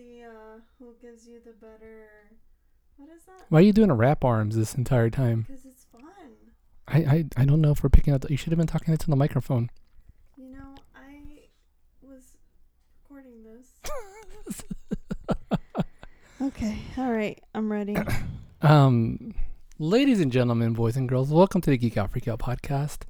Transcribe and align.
see 0.00 0.22
uh, 0.22 0.60
who 0.78 0.94
gives 1.00 1.26
you 1.26 1.40
the 1.44 1.52
better. 1.52 2.08
What 2.96 3.08
is 3.10 3.22
that? 3.24 3.46
Why 3.48 3.58
are 3.58 3.62
you 3.62 3.72
doing 3.72 3.90
a 3.90 3.94
rap 3.94 4.24
arms 4.24 4.56
this 4.56 4.74
entire 4.74 5.10
time? 5.10 5.46
Because 5.46 5.64
it's 5.64 5.86
fun. 5.92 6.02
I, 6.88 6.98
I, 6.98 7.24
I 7.36 7.44
don't 7.44 7.60
know 7.60 7.70
if 7.70 7.82
we're 7.82 7.90
picking 7.90 8.14
up. 8.14 8.22
The, 8.22 8.30
you 8.30 8.36
should 8.36 8.52
have 8.52 8.58
been 8.58 8.66
talking 8.66 8.92
into 8.92 9.08
the 9.08 9.16
microphone. 9.16 9.70
You 10.36 10.52
know, 10.52 10.74
I 10.94 11.48
was 12.02 12.36
recording 13.02 13.44
this. 13.44 14.62
okay. 16.42 16.78
All 16.96 17.12
right. 17.12 17.42
I'm 17.54 17.70
ready. 17.70 17.96
Um, 18.62 19.32
ladies 19.78 20.20
and 20.20 20.30
gentlemen, 20.30 20.74
boys 20.74 20.94
and 20.94 21.08
girls, 21.08 21.30
welcome 21.30 21.62
to 21.62 21.70
the 21.70 21.78
Geek 21.78 21.96
Out 21.96 22.10
Freak 22.10 22.28
Out 22.28 22.40
podcast. 22.40 23.04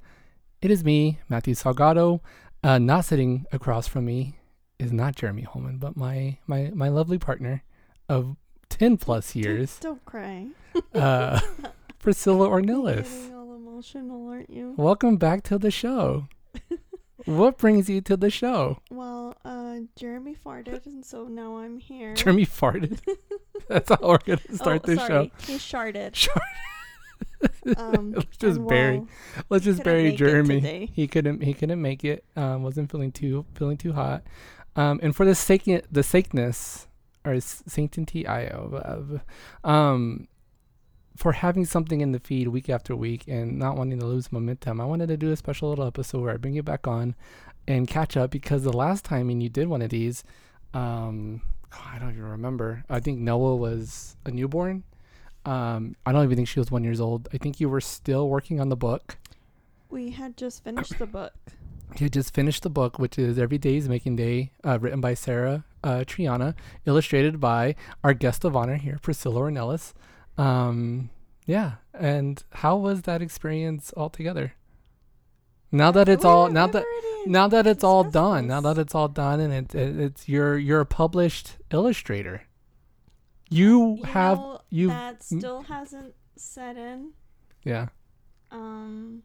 It 0.61 0.71
is 0.71 0.85
me, 0.85 1.19
Matthew 1.27 1.55
Salgado. 1.55 2.21
Uh, 2.63 2.79
not 2.79 3.03
sitting 3.03 3.45
across 3.51 3.85
from 3.85 4.05
me 4.05 4.37
is 4.81 4.91
not 4.91 5.15
Jeremy 5.15 5.43
Holman, 5.43 5.77
but 5.77 5.95
my 5.95 6.37
my 6.47 6.71
my 6.73 6.89
lovely 6.89 7.17
partner 7.19 7.63
of 8.09 8.35
ten 8.69 8.97
plus 8.97 9.35
years, 9.41 9.77
Don't 9.79 10.03
cry. 10.05 10.47
uh, 10.93 11.39
Priscilla 11.99 12.49
Ornelas. 12.49 13.31
All 13.31 13.55
emotional, 13.55 14.27
aren't 14.27 14.49
you? 14.49 14.73
Welcome 14.77 15.17
back 15.17 15.43
to 15.43 15.59
the 15.59 15.71
show. 15.71 16.27
what 17.25 17.57
brings 17.57 17.89
you 17.89 18.01
to 18.01 18.17
the 18.17 18.31
show? 18.31 18.79
Well, 18.89 19.37
uh, 19.45 19.81
Jeremy 19.95 20.35
farted, 20.43 20.85
and 20.87 21.05
so 21.05 21.25
now 21.25 21.57
I'm 21.57 21.77
here. 21.77 22.15
Jeremy 22.15 22.45
farted. 22.47 22.99
That's 23.67 23.89
how 23.89 23.99
we're 24.01 24.17
gonna 24.17 24.39
start 24.55 24.81
oh, 24.83 24.87
this 24.87 24.99
sorry. 24.99 25.31
He 25.45 25.55
sharded. 25.55 26.15
show. 26.15 26.31
Um, 27.77 28.13
Let's 28.13 28.37
just 28.37 28.67
bury. 28.67 28.99
well, 28.99 29.07
Let's 29.49 29.65
just 29.65 29.83
bury 29.83 30.11
Jeremy. 30.13 30.91
He 30.93 31.07
couldn't. 31.07 31.41
He 31.41 31.53
couldn't 31.53 31.81
make 31.81 32.03
it. 32.03 32.23
Um, 32.35 32.63
wasn't 32.63 32.91
feeling 32.91 33.11
too 33.11 33.45
feeling 33.53 33.77
too 33.77 33.93
hot. 33.93 34.23
Um, 34.75 34.99
and 35.03 35.15
for 35.15 35.25
the 35.25 35.35
sake 35.35 35.65
the 35.65 36.03
sakeness 36.03 36.87
or 37.25 37.39
sanctity 37.39 38.25
I 38.25 38.47
of, 38.47 39.21
um, 39.63 40.27
for 41.15 41.33
having 41.33 41.65
something 41.65 42.01
in 42.01 42.13
the 42.13 42.19
feed 42.19 42.47
week 42.47 42.69
after 42.69 42.95
week 42.95 43.25
and 43.27 43.59
not 43.59 43.75
wanting 43.77 43.99
to 43.99 44.05
lose 44.05 44.31
momentum, 44.31 44.79
I 44.79 44.85
wanted 44.85 45.07
to 45.07 45.17
do 45.17 45.31
a 45.31 45.35
special 45.35 45.69
little 45.69 45.85
episode 45.85 46.21
where 46.21 46.33
I 46.33 46.37
bring 46.37 46.55
you 46.55 46.63
back 46.63 46.87
on 46.87 47.15
and 47.67 47.87
catch 47.87 48.17
up 48.17 48.31
because 48.31 48.63
the 48.63 48.73
last 48.73 49.05
time 49.05 49.29
and 49.29 49.43
you 49.43 49.49
did 49.49 49.67
one 49.67 49.81
of 49.81 49.89
these, 49.89 50.23
um, 50.73 51.41
I 51.71 51.99
don't 51.99 52.11
even 52.11 52.23
remember. 52.23 52.83
I 52.89 52.99
think 52.99 53.19
Noah 53.19 53.55
was 53.55 54.15
a 54.25 54.31
newborn. 54.31 54.83
Um, 55.45 55.95
I 56.05 56.11
don't 56.11 56.23
even 56.23 56.35
think 56.35 56.47
she 56.47 56.59
was 56.59 56.71
one 56.71 56.83
years 56.83 57.01
old. 57.01 57.27
I 57.33 57.37
think 57.37 57.59
you 57.59 57.69
were 57.69 57.81
still 57.81 58.29
working 58.29 58.59
on 58.59 58.69
the 58.69 58.75
book. 58.75 59.17
We 59.89 60.11
had 60.11 60.37
just 60.37 60.63
finished 60.63 60.97
the 60.97 61.07
book. 61.07 61.33
You 61.99 62.09
just 62.09 62.33
finished 62.33 62.63
the 62.63 62.69
book, 62.69 62.97
which 62.99 63.19
is 63.19 63.37
Every 63.37 63.57
Day 63.57 63.77
is 63.77 63.87
Making 63.89 64.15
Day, 64.15 64.51
uh, 64.63 64.79
written 64.79 65.01
by 65.01 65.13
Sarah 65.13 65.65
uh, 65.83 66.03
Triana, 66.07 66.55
illustrated 66.85 67.39
by 67.39 67.75
our 68.03 68.13
guest 68.13 68.43
of 68.45 68.55
honor 68.55 68.77
here, 68.77 68.97
Priscilla 69.01 69.41
Ornelas. 69.41 69.93
Um, 70.37 71.09
yeah, 71.45 71.73
and 71.93 72.41
how 72.53 72.77
was 72.77 73.03
that 73.03 73.21
experience 73.21 73.93
altogether? 73.97 74.53
Now 75.71 75.91
that 75.91 76.09
it's 76.09 76.25
all 76.25 76.49
now 76.49 76.67
that 76.67 76.85
now 77.25 77.47
that 77.47 77.65
it's 77.67 77.83
all 77.83 78.03
done, 78.03 78.47
now 78.47 78.61
that 78.61 78.77
it's 78.77 78.93
all 78.95 79.07
done, 79.07 79.39
and 79.39 79.53
it, 79.53 79.75
it, 79.75 79.99
it's 79.99 80.27
you're 80.29 80.57
you're 80.57 80.81
a 80.81 80.85
published 80.85 81.57
illustrator. 81.71 82.43
You, 83.49 83.97
You 83.97 84.03
have 84.03 84.37
know, 84.37 84.61
you 84.69 84.87
that 84.89 85.23
still 85.23 85.61
hasn't 85.63 86.13
set 86.37 86.77
in. 86.77 87.11
yeah 87.63 87.87
Um, 88.49 89.23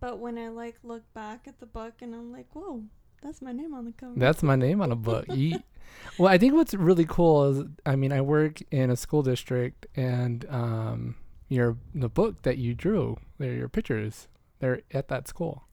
but 0.00 0.18
when 0.18 0.38
I 0.38 0.48
like 0.48 0.76
look 0.82 1.02
back 1.14 1.46
at 1.46 1.58
the 1.60 1.66
book 1.66 1.94
and 2.02 2.14
I'm 2.14 2.32
like, 2.32 2.46
whoa, 2.52 2.82
that's 3.22 3.42
my 3.42 3.52
name 3.52 3.74
on 3.74 3.84
the 3.84 3.92
cover. 3.92 4.14
That's 4.16 4.42
my 4.42 4.56
name 4.56 4.80
on 4.80 4.92
a 4.92 4.96
book. 4.96 5.26
Well, 6.18 6.30
I 6.32 6.36
think 6.36 6.52
what's 6.54 6.74
really 6.74 7.06
cool 7.06 7.44
is, 7.50 7.64
I 7.86 7.96
mean, 7.96 8.12
I 8.12 8.20
work 8.20 8.60
in 8.70 8.90
a 8.90 8.96
school 8.96 9.22
district, 9.22 9.86
and 9.96 10.44
um, 10.50 11.16
your 11.48 11.76
the 11.94 12.10
book 12.10 12.42
that 12.42 12.58
you 12.58 12.74
drew, 12.74 13.16
they're 13.38 13.54
your 13.54 13.68
pictures. 13.68 14.28
They're 14.60 14.82
at 14.92 15.08
that 15.08 15.28
school. 15.28 15.64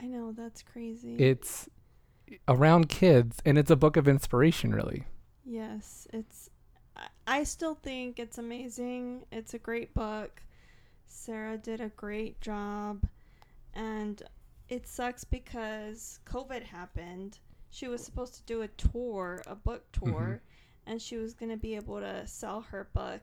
I 0.00 0.04
know 0.06 0.32
that's 0.32 0.62
crazy. 0.62 1.16
It's 1.16 1.68
around 2.46 2.88
kids, 2.90 3.38
and 3.44 3.56
it's 3.56 3.70
a 3.70 3.76
book 3.76 3.96
of 3.96 4.06
inspiration, 4.06 4.74
really. 4.74 5.04
yes, 5.44 6.06
it's. 6.12 6.50
I 7.26 7.44
still 7.44 7.74
think 7.74 8.18
it's 8.18 8.38
amazing. 8.38 9.24
It's 9.32 9.54
a 9.54 9.58
great 9.58 9.94
book. 9.94 10.42
Sarah 11.06 11.56
did 11.56 11.80
a 11.80 11.88
great 11.90 12.40
job, 12.40 13.02
and 13.78 14.22
it 14.68 14.86
sucks 14.86 15.24
because 15.24 16.18
COVID 16.26 16.64
happened. 16.64 17.38
She 17.70 17.86
was 17.86 18.04
supposed 18.04 18.34
to 18.34 18.42
do 18.42 18.62
a 18.62 18.68
tour, 18.68 19.42
a 19.46 19.54
book 19.54 19.84
tour, 19.92 20.42
and 20.86 21.00
she 21.00 21.16
was 21.16 21.32
going 21.32 21.50
to 21.50 21.56
be 21.56 21.76
able 21.76 22.00
to 22.00 22.26
sell 22.26 22.60
her 22.62 22.88
book, 22.92 23.20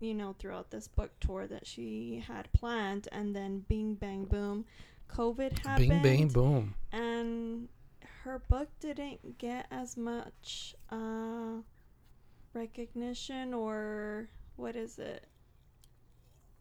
you 0.00 0.14
know, 0.14 0.34
throughout 0.38 0.70
this 0.70 0.88
book 0.88 1.10
tour 1.20 1.46
that 1.46 1.66
she 1.66 2.24
had 2.26 2.50
planned. 2.52 3.08
And 3.12 3.36
then, 3.36 3.64
bing, 3.68 3.94
bang, 3.94 4.24
boom, 4.24 4.64
COVID 5.10 5.58
happened. 5.58 5.88
Bing, 5.88 6.02
bang, 6.02 6.28
boom. 6.28 6.74
And 6.90 7.68
her 8.22 8.38
book 8.48 8.68
didn't 8.80 9.38
get 9.38 9.66
as 9.70 9.96
much 9.96 10.74
uh, 10.90 11.60
recognition, 12.54 13.52
or 13.52 14.30
what 14.56 14.74
is 14.74 14.98
it? 14.98 15.26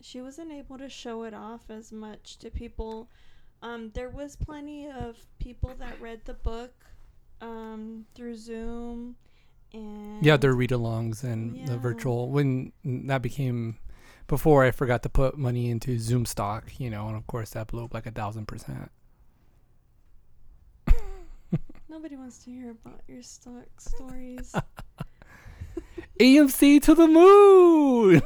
She 0.01 0.21
wasn't 0.21 0.51
able 0.51 0.77
to 0.77 0.89
show 0.89 1.23
it 1.23 1.33
off 1.33 1.69
as 1.69 1.91
much 1.91 2.37
to 2.39 2.51
people. 2.51 3.09
Um, 3.61 3.91
there 3.93 4.09
was 4.09 4.35
plenty 4.35 4.87
of 4.89 5.17
people 5.39 5.73
that 5.79 5.99
read 5.99 6.21
the 6.25 6.33
book 6.35 6.71
um, 7.41 8.05
through 8.13 8.35
Zoom, 8.35 9.15
and 9.73 10.23
Yeah, 10.23 10.37
their 10.37 10.53
read-alongs 10.53 11.23
and 11.23 11.67
the 11.67 11.77
virtual. 11.77 12.29
When 12.29 12.71
that 12.83 13.21
became, 13.21 13.77
before 14.27 14.63
I 14.63 14.71
forgot 14.71 15.03
to 15.03 15.09
put 15.09 15.37
money 15.37 15.69
into 15.69 15.97
Zoom 15.99 16.25
stock, 16.25 16.79
you 16.79 16.89
know, 16.89 17.07
and 17.07 17.15
of 17.17 17.25
course 17.27 17.51
that 17.51 17.67
blew 17.67 17.85
up 17.85 17.93
like 17.93 18.05
a 18.05 18.11
thousand 18.11 18.47
percent. 18.47 18.91
nobody 21.89 22.15
wants 22.15 22.37
to 22.39 22.51
hear 22.51 22.71
about 22.71 23.01
your 23.07 23.21
stock 23.23 23.65
stories. 23.79 24.53
AMC 26.19 26.81
to 26.83 26.95
the 26.95 27.07
moon. 27.07 28.21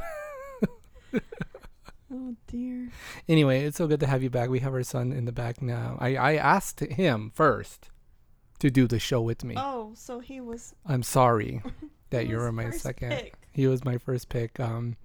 oh 2.11 2.35
dear. 2.47 2.89
Anyway, 3.27 3.63
it's 3.63 3.77
so 3.77 3.87
good 3.87 3.99
to 3.99 4.07
have 4.07 4.23
you 4.23 4.29
back. 4.29 4.49
We 4.49 4.59
have 4.59 4.73
our 4.73 4.83
son 4.83 5.11
in 5.11 5.25
the 5.25 5.31
back 5.31 5.61
now. 5.61 5.97
I, 5.99 6.15
I 6.15 6.35
asked 6.35 6.79
him 6.79 7.31
first 7.33 7.89
to 8.59 8.69
do 8.69 8.87
the 8.87 8.99
show 8.99 9.21
with 9.21 9.43
me. 9.43 9.55
Oh, 9.57 9.91
so 9.95 10.19
he 10.19 10.39
was. 10.39 10.75
I'm 10.85 11.03
sorry 11.03 11.61
that 12.11 12.27
you 12.27 12.37
were 12.37 12.51
my 12.51 12.69
second. 12.69 13.11
pick. 13.11 13.33
He 13.51 13.67
was 13.67 13.83
my 13.83 13.97
first 13.97 14.29
pick. 14.29 14.59
Um, 14.59 14.97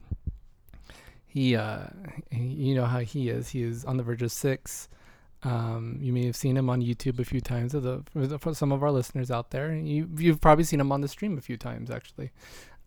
he, 1.26 1.56
uh, 1.56 1.86
he, 2.30 2.44
you 2.44 2.74
know 2.74 2.86
how 2.86 3.00
he 3.00 3.28
is. 3.28 3.48
He 3.48 3.62
is 3.62 3.84
on 3.84 3.96
the 3.96 4.02
verge 4.02 4.22
of 4.22 4.32
six. 4.32 4.88
Um, 5.42 5.98
you 6.00 6.12
may 6.12 6.26
have 6.26 6.36
seen 6.36 6.56
him 6.56 6.70
on 6.70 6.82
YouTube 6.82 7.18
a 7.18 7.24
few 7.24 7.40
times. 7.40 7.72
For, 7.72 7.80
the, 7.80 8.38
for, 8.38 8.54
some 8.54 8.72
of 8.72 8.82
our 8.82 8.90
listeners 8.90 9.30
out 9.30 9.50
there, 9.50 9.74
you 9.74 10.08
you've 10.16 10.40
probably 10.40 10.64
seen 10.64 10.80
him 10.80 10.90
on 10.90 11.02
the 11.02 11.08
stream 11.08 11.36
a 11.38 11.40
few 11.40 11.56
times 11.56 11.90
actually. 11.90 12.30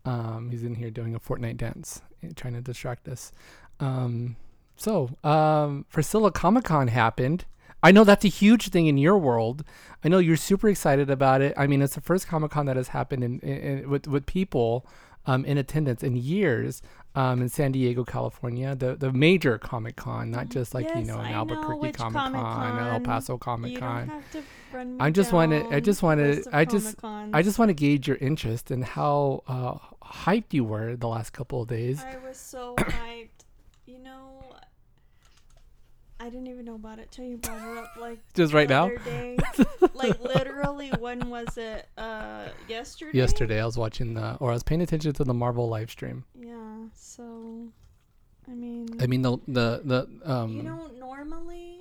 Um, 0.04 0.50
he's 0.50 0.64
in 0.64 0.74
here 0.74 0.90
doing 0.90 1.14
a 1.14 1.20
Fortnite 1.20 1.58
dance, 1.58 2.00
eh, 2.22 2.30
trying 2.34 2.54
to 2.54 2.60
distract 2.60 3.08
us. 3.08 3.32
Um, 3.80 4.36
so, 4.76 5.10
um, 5.24 5.84
Priscilla 5.90 6.30
Comic 6.30 6.64
Con 6.64 6.88
happened. 6.88 7.44
I 7.82 7.92
know 7.92 8.04
that's 8.04 8.24
a 8.24 8.28
huge 8.28 8.68
thing 8.68 8.86
in 8.86 8.98
your 8.98 9.16
world. 9.18 9.64
I 10.04 10.08
know 10.08 10.18
you're 10.18 10.36
super 10.36 10.68
excited 10.68 11.08
about 11.10 11.40
it. 11.40 11.54
I 11.56 11.66
mean, 11.66 11.80
it's 11.82 11.94
the 11.94 12.00
first 12.02 12.28
Comic 12.28 12.50
Con 12.50 12.66
that 12.66 12.76
has 12.76 12.88
happened 12.88 13.24
in, 13.24 13.40
in, 13.40 13.56
in 13.58 13.90
with 13.90 14.06
with 14.06 14.26
people 14.26 14.86
um, 15.26 15.44
in 15.46 15.56
attendance 15.58 16.02
in 16.02 16.16
years 16.16 16.82
um, 17.14 17.40
in 17.40 17.48
San 17.48 17.72
Diego, 17.72 18.04
California. 18.04 18.74
The 18.74 18.96
the 18.96 19.12
major 19.12 19.56
Comic 19.58 19.96
Con, 19.96 20.30
not 20.30 20.50
just 20.50 20.74
like 20.74 20.88
you 20.94 21.04
know 21.04 21.18
an 21.18 21.26
I 21.26 21.32
Albuquerque 21.32 21.92
Comic 21.92 22.22
Con, 22.42 22.78
an 22.78 22.86
El 22.88 23.00
Paso 23.00 23.38
Comic 23.38 23.78
Con. 23.78 24.08
don't 24.08 24.08
have 24.08 24.30
to 24.32 24.42
run 24.74 24.96
me 24.98 25.00
I 25.00 25.10
just 25.10 25.32
wanna- 25.32 25.66
I 25.70 25.80
just 25.80 26.00
the 26.00 26.06
wanna- 26.06 26.48
I 26.52 26.64
just- 26.66 27.04
I 27.04 27.42
just 27.42 27.58
want 27.58 27.68
to 27.70 27.74
gauge 27.74 28.06
your 28.06 28.18
interest 28.18 28.70
in 28.70 28.82
how 28.82 29.42
uh, 29.48 29.78
hyped 30.06 30.52
you 30.52 30.64
were 30.64 30.96
the 30.96 31.08
last 31.08 31.32
couple 31.32 31.62
of 31.62 31.68
days. 31.68 32.02
I 32.02 32.16
was 32.26 32.36
so 32.36 32.74
hyped. 32.78 33.09
You 33.90 33.98
know, 33.98 34.54
I 36.20 36.24
didn't 36.26 36.46
even 36.46 36.64
know 36.64 36.76
about 36.76 37.00
it 37.00 37.10
till 37.10 37.24
you 37.24 37.38
brought 37.38 37.60
it 37.60 37.78
up. 37.78 37.96
Like 37.98 38.20
Just 38.34 38.52
right 38.52 38.68
now. 38.68 38.88
like 39.94 40.20
literally, 40.20 40.90
when 41.00 41.28
was 41.28 41.56
it? 41.56 41.88
Uh, 41.98 42.50
yesterday. 42.68 43.18
Yesterday, 43.18 43.60
I 43.60 43.66
was 43.66 43.76
watching 43.76 44.14
the, 44.14 44.36
or 44.36 44.50
I 44.50 44.52
was 44.52 44.62
paying 44.62 44.80
attention 44.80 45.12
to 45.14 45.24
the 45.24 45.34
Marvel 45.34 45.68
live 45.68 45.90
stream. 45.90 46.24
Yeah. 46.38 46.54
So, 46.94 47.66
I 48.48 48.54
mean, 48.54 48.86
I 49.00 49.08
mean, 49.08 49.22
the 49.22 49.38
the 49.48 49.80
the 49.84 50.32
um. 50.32 50.56
you 50.56 50.62
know, 50.62 50.88
normally 50.96 51.79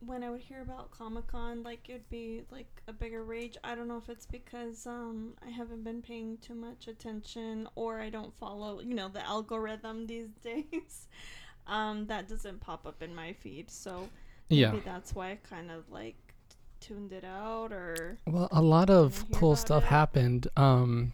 when 0.00 0.22
I 0.22 0.30
would 0.30 0.40
hear 0.42 0.60
about 0.60 0.90
Comic 0.90 1.26
Con, 1.28 1.62
like 1.62 1.88
it'd 1.88 2.08
be 2.10 2.42
like 2.50 2.82
a 2.86 2.92
bigger 2.92 3.24
rage. 3.24 3.56
I 3.64 3.74
don't 3.74 3.88
know 3.88 3.96
if 3.96 4.08
it's 4.08 4.26
because 4.26 4.86
um 4.86 5.34
I 5.46 5.50
haven't 5.50 5.84
been 5.84 6.02
paying 6.02 6.38
too 6.38 6.54
much 6.54 6.86
attention 6.88 7.68
or 7.74 8.00
I 8.00 8.10
don't 8.10 8.34
follow, 8.36 8.80
you 8.80 8.94
know, 8.94 9.08
the 9.08 9.24
algorithm 9.26 10.06
these 10.06 10.28
days. 10.42 11.08
um, 11.66 12.06
that 12.06 12.28
doesn't 12.28 12.60
pop 12.60 12.86
up 12.86 13.02
in 13.02 13.14
my 13.14 13.32
feed, 13.32 13.70
so 13.70 14.08
yeah. 14.48 14.70
maybe 14.70 14.82
that's 14.84 15.14
why 15.14 15.30
I 15.32 15.38
kind 15.48 15.70
of 15.70 15.90
like 15.90 16.16
tuned 16.80 17.12
it 17.12 17.24
out 17.24 17.72
or 17.72 18.18
Well, 18.26 18.48
a 18.52 18.62
lot 18.62 18.90
of 18.90 19.24
cool 19.32 19.56
stuff 19.56 19.84
it. 19.84 19.86
happened. 19.86 20.46
Um, 20.56 21.12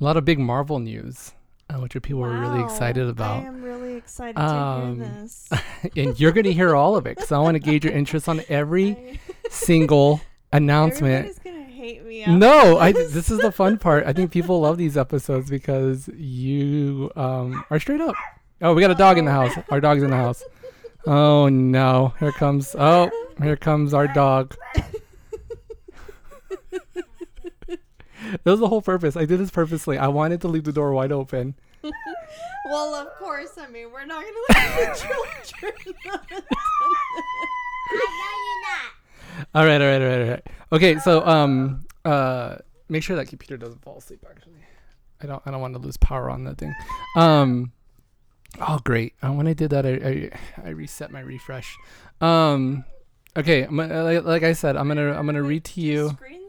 A 0.00 0.04
lot 0.04 0.16
of 0.18 0.24
big 0.24 0.38
Marvel 0.38 0.78
news, 0.78 1.32
uh, 1.68 1.78
which 1.80 1.92
people 2.02 2.20
were 2.20 2.38
really 2.38 2.62
excited 2.62 3.08
about. 3.08 3.42
I 3.42 3.46
am 3.46 3.62
really 3.62 3.94
excited 3.96 4.38
Um, 4.38 4.98
to 4.98 5.04
hear 5.04 5.14
this. 5.22 5.48
and 5.96 6.20
you're 6.20 6.32
going 6.32 6.44
to 6.44 6.52
hear 6.52 6.74
all 6.74 6.96
of 6.96 7.06
it 7.06 7.16
because 7.16 7.32
I 7.32 7.38
want 7.38 7.54
to 7.56 7.58
gauge 7.58 7.84
your 7.84 7.92
interest 7.94 8.28
on 8.28 8.42
every 8.48 9.18
single 9.50 10.20
announcement. 10.52 11.26
Everybody's 11.28 11.38
gonna 11.40 11.64
hate 11.64 12.04
me. 12.04 12.24
No, 12.26 12.78
I, 12.78 12.92
this. 12.92 13.12
this 13.12 13.30
is 13.30 13.38
the 13.40 13.52
fun 13.52 13.78
part. 13.78 14.06
I 14.06 14.12
think 14.12 14.30
people 14.30 14.60
love 14.60 14.78
these 14.78 14.96
episodes 14.96 15.50
because 15.50 16.08
you 16.16 17.10
um, 17.16 17.64
are 17.70 17.78
straight 17.80 18.00
up. 18.00 18.14
Oh, 18.62 18.74
we 18.74 18.80
got 18.80 18.90
a 18.90 18.94
dog 18.94 19.18
in 19.18 19.24
the 19.26 19.32
house. 19.32 19.52
Our 19.70 19.80
dog's 19.80 20.02
in 20.02 20.10
the 20.10 20.16
house. 20.16 20.42
Oh 21.06 21.48
no! 21.48 22.14
Here 22.18 22.32
comes. 22.32 22.74
Oh, 22.76 23.10
here 23.40 23.56
comes 23.56 23.92
our 23.94 24.08
dog. 24.08 24.56
That 28.44 28.50
was 28.50 28.60
the 28.60 28.68
whole 28.68 28.82
purpose. 28.82 29.16
I 29.16 29.24
did 29.24 29.38
this 29.38 29.50
purposely. 29.50 29.98
I 29.98 30.08
wanted 30.08 30.40
to 30.42 30.48
leave 30.48 30.64
the 30.64 30.72
door 30.72 30.92
wide 30.92 31.12
open. 31.12 31.54
Well, 32.68 32.96
of 32.96 33.14
course. 33.18 33.52
I 33.58 33.68
mean, 33.68 33.92
we're 33.92 34.04
not 34.06 34.24
gonna 34.24 34.36
let 34.48 34.96
the 34.96 35.04
children. 35.44 35.94
I 36.10 36.18
know 36.34 36.46
you're 38.42 38.62
not. 38.66 39.46
All 39.54 39.64
right, 39.64 39.80
all 39.80 39.86
right, 39.86 40.02
all 40.02 40.08
right, 40.08 40.22
all 40.22 40.30
right. 40.30 40.46
Okay, 40.72 40.98
so 40.98 41.24
um, 41.24 41.86
uh, 42.04 42.56
make 42.88 43.04
sure 43.04 43.14
that 43.14 43.28
computer 43.28 43.56
doesn't 43.56 43.82
fall 43.82 43.98
asleep. 43.98 44.24
Actually, 44.28 44.54
I 45.22 45.26
don't, 45.26 45.40
I 45.46 45.52
don't 45.52 45.60
want 45.60 45.74
to 45.74 45.78
lose 45.80 45.96
power 45.96 46.28
on 46.28 46.42
that 46.44 46.58
thing. 46.58 46.74
Um, 47.16 47.70
oh 48.60 48.80
great. 48.82 49.14
Uh, 49.22 49.32
when 49.32 49.46
I 49.46 49.52
did 49.52 49.70
that, 49.70 49.86
I, 49.86 49.90
I, 49.90 50.30
I 50.66 50.70
reset 50.70 51.12
my 51.12 51.20
refresh. 51.20 51.76
Um, 52.20 52.84
okay. 53.36 53.62
I'm, 53.62 53.76
like, 53.76 54.24
like 54.24 54.42
I 54.42 54.54
said, 54.54 54.76
I'm 54.76 54.88
gonna, 54.88 55.12
I'm 55.16 55.26
gonna 55.26 55.42
read 55.42 55.62
to 55.66 55.80
you. 55.80 56.08
Screensaver 56.10 56.45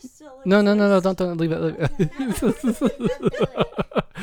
still. 0.00 0.40
No, 0.44 0.60
no, 0.60 0.74
no, 0.74 0.88
no! 0.88 1.00
Don't, 1.00 1.16
don't 1.18 1.36
leave 1.38 1.52
it. 1.52 1.60
Leave 1.60 1.76
it. 1.78 2.60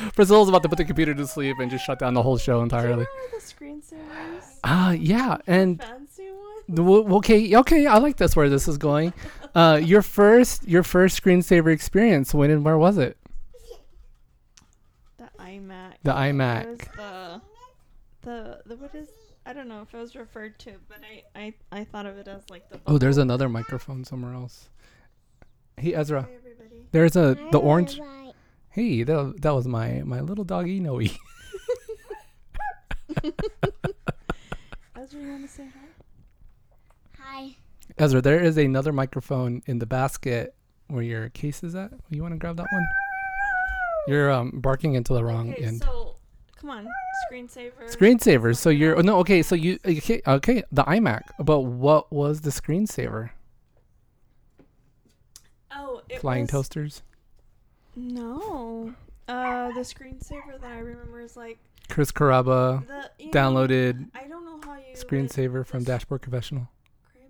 Priscilla's 0.16 0.50
about 0.50 0.64
to 0.64 0.70
put 0.70 0.78
the 0.78 0.86
computer 0.86 1.14
to 1.14 1.26
sleep 1.28 1.58
and 1.60 1.70
just 1.72 1.86
shut 1.86 2.00
down 2.00 2.14
the 2.14 2.22
whole 2.22 2.38
show 2.38 2.54
Do 2.54 2.58
you 2.58 2.64
entirely. 2.64 2.90
remember 2.90 3.08
the 3.34 3.38
screensavers? 3.42 4.60
Ah, 4.64 4.92
yeah, 4.92 5.38
and 5.48 5.82
fancy 5.82 6.30
one. 6.70 7.14
Okay, 7.14 7.56
okay, 7.56 7.86
I 7.88 7.98
like 7.98 8.18
this 8.18 8.36
where 8.36 8.50
this 8.50 8.68
is 8.68 8.78
going. 8.78 9.14
Uh, 9.56 9.80
your 9.82 10.02
first, 10.02 10.68
your 10.68 10.84
first 10.84 11.22
screensaver 11.24 11.72
experience. 11.74 12.34
When 12.34 12.52
and 12.52 12.64
where 12.64 12.78
was 12.78 12.98
it? 12.98 13.18
The 15.18 15.30
iMac. 15.40 15.94
The 16.04 16.12
It 16.12 16.16
iMac. 16.16 16.66
was 16.68 16.78
the, 16.96 17.42
the 18.22 18.62
the 18.68 18.76
what 18.78 18.94
is? 18.96 19.08
I 19.46 19.54
don't 19.54 19.68
know 19.70 19.82
if 19.82 19.94
it 19.94 19.98
was 19.98 20.16
referred 20.16 20.60
to, 20.60 20.74
but 20.90 20.98
I 21.02 21.24
I, 21.40 21.54
I 21.80 21.84
thought 21.86 22.06
of 22.06 22.18
it 22.18 22.28
as 22.28 22.44
like 22.50 22.70
the. 22.70 22.80
Oh, 22.86 22.98
there's 22.98 23.18
another 23.18 23.48
microphone 23.50 24.04
somewhere 24.04 24.34
else. 24.34 24.70
Hey 25.80 25.94
Ezra, 25.94 26.24
Hi, 26.24 26.30
everybody. 26.36 26.88
there's 26.92 27.16
a 27.16 27.38
the 27.52 27.60
orange. 27.60 28.02
Hey, 28.70 29.04
that 29.04 29.36
that 29.44 29.52
was 29.54 29.68
my 29.68 30.02
my 30.04 30.22
little 30.22 30.44
doggy 30.44 30.80
Noe. 30.80 30.98
Ezra, 34.96 35.22
you 35.22 35.30
want 35.30 35.44
to 35.44 35.48
say 35.48 35.66
hi? 35.66 35.88
Hi. 37.20 37.56
Ezra, 37.96 38.22
there 38.22 38.40
is 38.40 38.58
another 38.58 38.92
microphone 38.92 39.62
in 39.68 39.78
the 39.78 39.86
basket 39.86 40.56
where 40.88 41.04
your 41.04 41.30
case 41.30 41.64
is 41.64 41.76
at. 41.76 41.92
You 42.10 42.24
want 42.24 42.34
to 42.34 42.40
grab 42.40 42.58
that 42.58 42.66
one? 42.72 42.88
You're 44.08 44.32
um 44.32 44.54
barking 44.56 44.96
into 44.96 45.14
the 45.14 45.24
wrong 45.24 45.52
okay, 45.52 45.64
end. 45.64 45.84
so 45.84 46.16
come 46.60 46.72
on, 46.72 46.88
screensaver. 47.32 47.86
Screensaver. 47.86 48.58
So 48.58 48.72
you're 48.72 48.98
oh, 48.98 49.02
no 49.02 49.20
okay. 49.20 49.44
So 49.44 49.54
you 49.54 49.78
okay 49.86 50.24
okay 50.26 50.64
the 50.72 50.86
iMac. 50.86 51.22
But 51.38 51.60
what 51.60 52.12
was 52.12 52.42
the 52.42 52.50
screensaver? 52.50 53.30
It 56.10 56.20
Flying 56.20 56.44
was, 56.44 56.52
toasters. 56.52 57.04
No. 57.96 58.94
Uh, 59.28 59.72
the 59.74 59.82
screensaver 59.82 60.60
that 60.62 60.72
I 60.72 60.80
remember 60.80 61.20
is 61.20 61.36
like 61.36 61.58
Chris 61.90 62.12
Caraba 62.12 62.86
the 62.88 63.10
you 63.20 63.26
know, 63.26 63.32
downloaded 63.32 64.08
I 64.16 64.26
don't 64.28 64.46
know 64.46 64.60
how 64.64 64.78
you 64.78 64.94
screensaver 64.96 65.66
from 65.66 65.84
Dashboard 65.84 66.22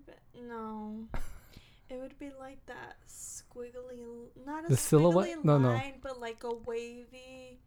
it. 0.08 0.18
No, 0.48 1.06
it 1.90 1.98
would 2.00 2.16
be 2.20 2.30
like 2.38 2.64
that 2.66 2.96
squiggly, 3.08 4.28
not 4.46 4.64
a 4.64 4.68
The 4.68 4.76
silhouette? 4.76 5.28
squiggly 5.38 5.44
No, 5.44 5.58
no. 5.58 5.68
line, 5.70 5.94
but 6.02 6.20
like 6.20 6.44
a 6.44 6.54
wavy 6.54 7.58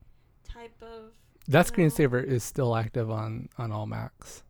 type 0.44 0.82
of. 0.82 1.12
That 1.50 1.66
screensaver 1.66 2.24
is 2.24 2.44
still 2.44 2.74
active 2.76 3.12
on 3.12 3.50
on 3.58 3.72
all 3.74 3.86
Macs. 3.88 4.44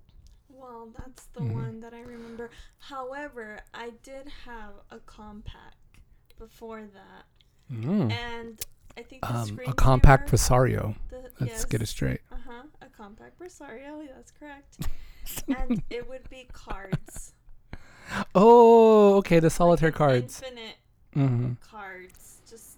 Well, 0.50 0.90
that's 0.96 1.26
the 1.34 1.40
Mhm. 1.40 1.54
one 1.54 1.80
that 1.80 1.94
I 1.96 2.02
remember. 2.02 2.52
However, 2.78 3.62
I 3.74 3.92
did 4.04 4.28
have 4.46 4.74
a 4.92 5.00
Compaq 5.00 5.74
before 6.42 6.82
that, 6.82 7.26
Mm. 7.74 8.12
and 8.12 8.66
I 8.98 9.04
think 9.04 9.22
the 9.22 9.34
Um, 9.34 9.60
a 9.68 9.74
Compaq 9.74 10.28
Presario. 10.28 10.96
the, 11.10 11.32
Let's 11.40 11.64
get 11.66 11.82
it 11.82 11.86
straight. 11.88 12.22
Uh 12.32 12.36
huh. 12.46 12.64
A 12.82 12.88
Compaq 13.02 13.32
Presario. 13.40 14.06
That's 14.16 14.32
correct. 14.32 14.88
and 15.48 15.82
it 15.90 16.10
would 16.10 16.30
be 16.30 16.48
cards. 16.52 17.34
Oh, 18.36 19.16
okay, 19.18 19.40
the 19.40 19.50
solitaire 19.50 19.90
like 19.90 19.96
cards. 19.96 20.42
Infinite 20.42 20.76
hmm 21.14 21.54
cards. 21.62 22.42
Just. 22.50 22.78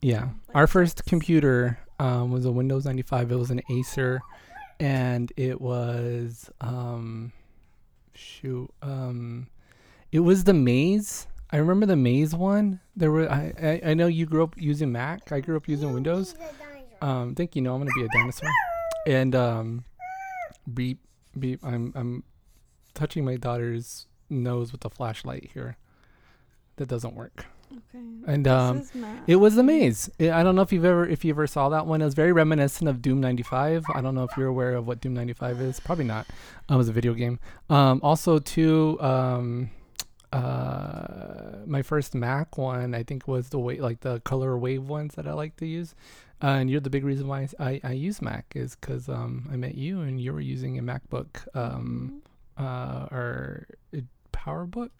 Yeah. 0.00 0.28
like 0.46 0.56
Our 0.56 0.66
first 0.66 1.04
computer 1.06 1.78
um, 1.98 2.30
was 2.30 2.44
a 2.44 2.52
Windows 2.52 2.84
95. 2.84 3.32
It 3.32 3.36
was 3.36 3.50
an 3.50 3.60
Acer, 3.70 4.20
and 4.78 5.32
it 5.36 5.60
was 5.60 6.50
um, 6.60 7.32
shoot, 8.14 8.70
um, 8.82 9.48
it 10.12 10.20
was 10.20 10.44
the 10.44 10.54
Maze. 10.54 11.26
I 11.50 11.56
remember 11.56 11.86
the 11.86 11.96
Maze 11.96 12.34
one. 12.34 12.80
There 12.96 13.10
were 13.10 13.30
I, 13.30 13.52
I 13.60 13.90
I 13.90 13.94
know 13.94 14.06
you 14.06 14.26
grew 14.26 14.42
up 14.42 14.54
using 14.56 14.92
Mac. 14.92 15.32
I 15.32 15.40
grew 15.40 15.56
up 15.56 15.68
using 15.68 15.92
Windows. 15.92 16.34
Um, 17.00 17.34
thank 17.34 17.56
you. 17.56 17.62
know 17.62 17.74
I'm 17.74 17.80
gonna 17.80 17.92
be 17.94 18.04
a 18.04 18.08
dinosaur. 18.08 18.50
And 19.06 19.34
um, 19.34 19.84
beep 20.72 21.00
beep. 21.38 21.60
I'm 21.64 21.92
I'm 21.94 22.24
touching 22.94 23.24
my 23.24 23.36
daughter's 23.36 24.06
nose 24.28 24.72
with 24.72 24.82
the 24.82 24.90
flashlight 24.90 25.50
here. 25.54 25.76
That 26.76 26.88
doesn't 26.88 27.14
work. 27.14 27.46
Okay. 27.70 28.04
And 28.26 28.48
um, 28.48 28.88
it 29.26 29.36
was 29.36 29.54
the 29.54 29.62
maze. 29.62 30.10
I 30.20 30.30
I 30.30 30.42
don't 30.42 30.54
know 30.54 30.62
if 30.62 30.72
you've 30.72 30.84
ever 30.84 31.06
if 31.06 31.24
you 31.24 31.32
ever 31.32 31.46
saw 31.46 31.68
that 31.70 31.86
one. 31.86 32.02
It 32.02 32.04
was 32.04 32.14
very 32.14 32.32
reminiscent 32.32 32.88
of 32.88 33.00
Doom 33.02 33.20
95. 33.20 33.84
I 33.94 34.00
don't 34.00 34.14
know 34.14 34.24
if 34.24 34.36
you're 34.36 34.48
aware 34.48 34.74
of 34.74 34.86
what 34.86 35.00
Doom 35.00 35.14
95 35.14 35.60
is. 35.60 35.80
Probably 35.80 36.04
not. 36.04 36.26
Um, 36.68 36.74
it 36.74 36.78
was 36.78 36.88
a 36.88 36.92
video 36.92 37.14
game. 37.14 37.38
Um, 37.70 38.00
also 38.02 38.38
too. 38.38 38.98
Um, 39.00 39.70
uh, 40.32 41.58
my 41.66 41.82
first 41.82 42.14
Mac 42.14 42.58
one 42.58 42.94
I 42.94 43.02
think 43.02 43.26
was 43.26 43.48
the 43.48 43.58
way 43.58 43.78
like 43.80 44.00
the 44.00 44.20
color 44.20 44.56
wave 44.58 44.84
ones 44.88 45.14
that 45.14 45.26
I 45.26 45.32
like 45.32 45.56
to 45.56 45.66
use. 45.66 45.94
Uh, 46.42 46.46
and 46.60 46.70
you're 46.70 46.80
the 46.80 46.90
big 46.90 47.04
reason 47.04 47.26
why 47.26 47.48
I, 47.58 47.80
I 47.82 47.92
use 47.92 48.22
Mac 48.22 48.52
is 48.54 48.76
because 48.76 49.08
um, 49.08 49.48
I 49.52 49.56
met 49.56 49.74
you 49.74 50.00
and 50.02 50.20
you 50.20 50.32
were 50.32 50.40
using 50.40 50.78
a 50.78 50.82
MacBook 50.82 51.46
um, 51.56 52.22
uh, 52.56 53.08
or 53.10 53.66
a 53.92 54.02
PowerBook. 54.32 54.90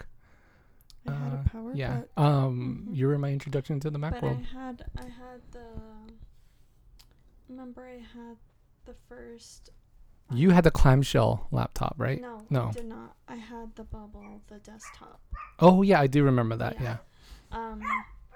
I 1.06 1.12
had 1.12 1.32
uh, 1.32 1.36
a 1.44 1.48
power. 1.48 1.72
Yeah. 1.74 2.00
But, 2.16 2.22
Um, 2.22 2.86
Mhm. 2.88 2.96
you 2.96 3.06
were 3.06 3.18
my 3.18 3.30
introduction 3.30 3.78
to 3.80 3.90
the 3.90 3.98
Mac 3.98 4.14
but 4.14 4.22
world. 4.24 4.38
I 4.38 4.58
had 4.58 4.84
I 4.98 5.04
had 5.04 5.40
the. 5.52 5.66
Remember, 7.48 7.86
I 7.86 7.98
had 7.98 8.36
the 8.84 8.94
first. 9.08 9.70
You 10.30 10.50
had 10.50 10.64
the 10.64 10.70
clamshell 10.70 11.46
laptop, 11.50 11.94
right? 11.98 12.20
No, 12.20 12.42
No. 12.50 12.68
I 12.68 12.72
did 12.72 12.86
not. 12.86 13.14
I 13.28 13.36
had 13.36 13.74
the 13.76 13.84
bubble, 13.84 14.42
the 14.48 14.58
desktop. 14.58 15.20
Oh 15.58 15.82
yeah, 15.82 16.00
I 16.00 16.06
do 16.06 16.24
remember 16.24 16.56
that. 16.56 16.74
Yeah. 16.80 16.98
Yeah. 17.52 17.58
Um, 17.58 17.82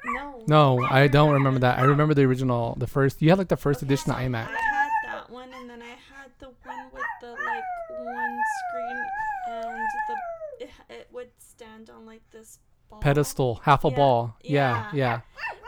no. 0.04 0.42
No, 0.48 0.82
I 0.82 1.06
don't 1.06 1.32
remember 1.32 1.60
that. 1.60 1.78
I 1.78 1.82
remember 1.82 2.14
the 2.14 2.22
original, 2.24 2.74
the 2.78 2.86
first. 2.86 3.20
You 3.22 3.28
had 3.30 3.38
like 3.38 3.48
the 3.48 3.56
first 3.56 3.78
Okay, 3.82 3.86
edition 3.86 4.06
so 4.06 4.14
iMac. 4.14 4.48
I 4.48 4.56
had 4.60 4.90
that 5.06 5.30
one, 5.30 5.52
and 5.52 5.68
then 5.70 5.82
I 5.82 5.86
had 5.90 6.30
the 6.38 6.46
one 6.64 6.86
with 6.92 7.02
the 7.20 7.30
like 7.30 7.64
one 7.90 8.38
screen, 8.58 9.04
and 9.50 9.88
the 10.08 10.64
it, 10.64 10.70
it 10.90 11.08
would 11.12 11.28
stand 11.38 11.90
on 11.90 12.04
like 12.06 12.22
this 12.30 12.58
ball. 12.90 13.00
Pedestal, 13.00 13.60
half 13.64 13.84
a 13.84 13.88
Yeah, 13.90 13.96
ball. 13.96 14.36
Yeah, 14.42 14.50
yeah. 14.50 15.20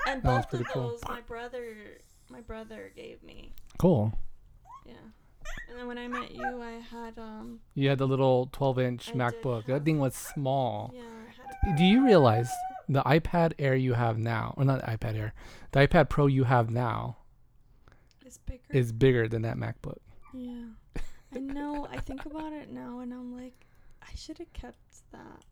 yeah. 0.06 0.12
And 0.12 0.22
That 0.22 0.28
was 0.28 0.38
both 0.44 0.48
pretty 0.50 0.64
of 0.64 0.70
cool. 0.72 0.88
those, 0.90 1.00
my 1.08 1.20
brother, 1.20 1.76
my 2.30 2.40
brother 2.40 2.92
gave 2.96 3.22
me. 3.22 3.52
Cool. 3.78 4.12
And 5.74 5.80
then 5.80 5.88
when 5.88 5.98
I 5.98 6.06
met 6.06 6.32
you, 6.32 6.62
I 6.62 6.72
had 6.90 7.18
um. 7.18 7.58
You 7.74 7.88
had 7.88 7.98
the 7.98 8.06
little 8.06 8.46
12-inch 8.52 9.10
I 9.10 9.12
MacBook. 9.12 9.66
That 9.66 9.84
thing 9.84 9.98
was 9.98 10.14
small. 10.14 10.92
Yeah, 10.94 11.00
I 11.02 11.66
had 11.66 11.76
Do 11.76 11.82
you 11.84 12.04
realize 12.04 12.48
the 12.88 13.02
iPad 13.02 13.54
Air 13.58 13.74
you 13.74 13.94
have 13.94 14.16
now, 14.16 14.54
or 14.56 14.64
not 14.64 14.80
the 14.82 14.86
iPad 14.86 15.16
Air, 15.16 15.34
the 15.72 15.80
iPad 15.80 16.08
Pro 16.08 16.26
you 16.26 16.44
have 16.44 16.70
now 16.70 17.16
It's 18.24 18.38
bigger. 18.38 18.62
is 18.70 18.92
bigger 18.92 19.26
than 19.26 19.42
that 19.42 19.56
MacBook. 19.56 19.98
yeah. 20.32 20.66
I 21.34 21.38
know. 21.40 21.88
I 21.90 21.96
think 21.98 22.24
about 22.26 22.52
it 22.52 22.70
now, 22.70 23.00
and 23.00 23.12
I'm 23.12 23.34
like, 23.34 23.66
I 24.00 24.14
should 24.14 24.38
have 24.38 24.52
kept 24.52 24.78
that. 25.10 25.42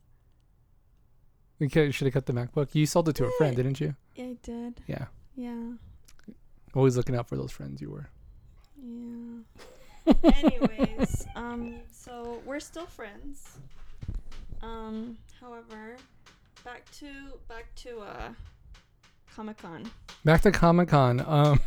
You 1.59 1.91
should 1.91 2.05
have 2.07 2.15
kept 2.15 2.27
the 2.27 2.33
MacBook. 2.33 2.69
You 2.75 2.87
sold 2.87 3.09
it 3.09 3.17
to 3.17 3.25
a 3.25 3.31
friend, 3.39 3.57
didn't 3.57 3.81
you? 3.81 3.97
Yeah, 4.15 4.27
I 4.27 4.37
did. 4.45 4.81
Yeah. 4.87 5.07
Yeah. 5.35 5.73
Always 6.75 6.97
looking 6.97 7.17
out 7.17 7.29
for 7.29 7.37
those 7.37 7.51
friends 7.51 7.81
you 7.81 7.91
were. 7.91 8.11
Yeah. 8.81 9.65
Anyways, 10.07 11.27
um, 11.37 11.77
so 11.91 12.41
we're 12.45 12.61
still 12.61 12.87
friends. 12.87 13.59
Um, 14.63 15.17
however, 15.41 15.97
back 16.65 16.91
to 16.99 17.09
back 17.49 17.67
to 17.77 18.01
uh 18.01 18.33
Comic 19.35 19.59
Con. 19.59 19.91
Back 20.25 20.43
to 20.43 20.51
Comic 20.53 20.89
Con. 20.89 21.21
Um, 21.27 21.61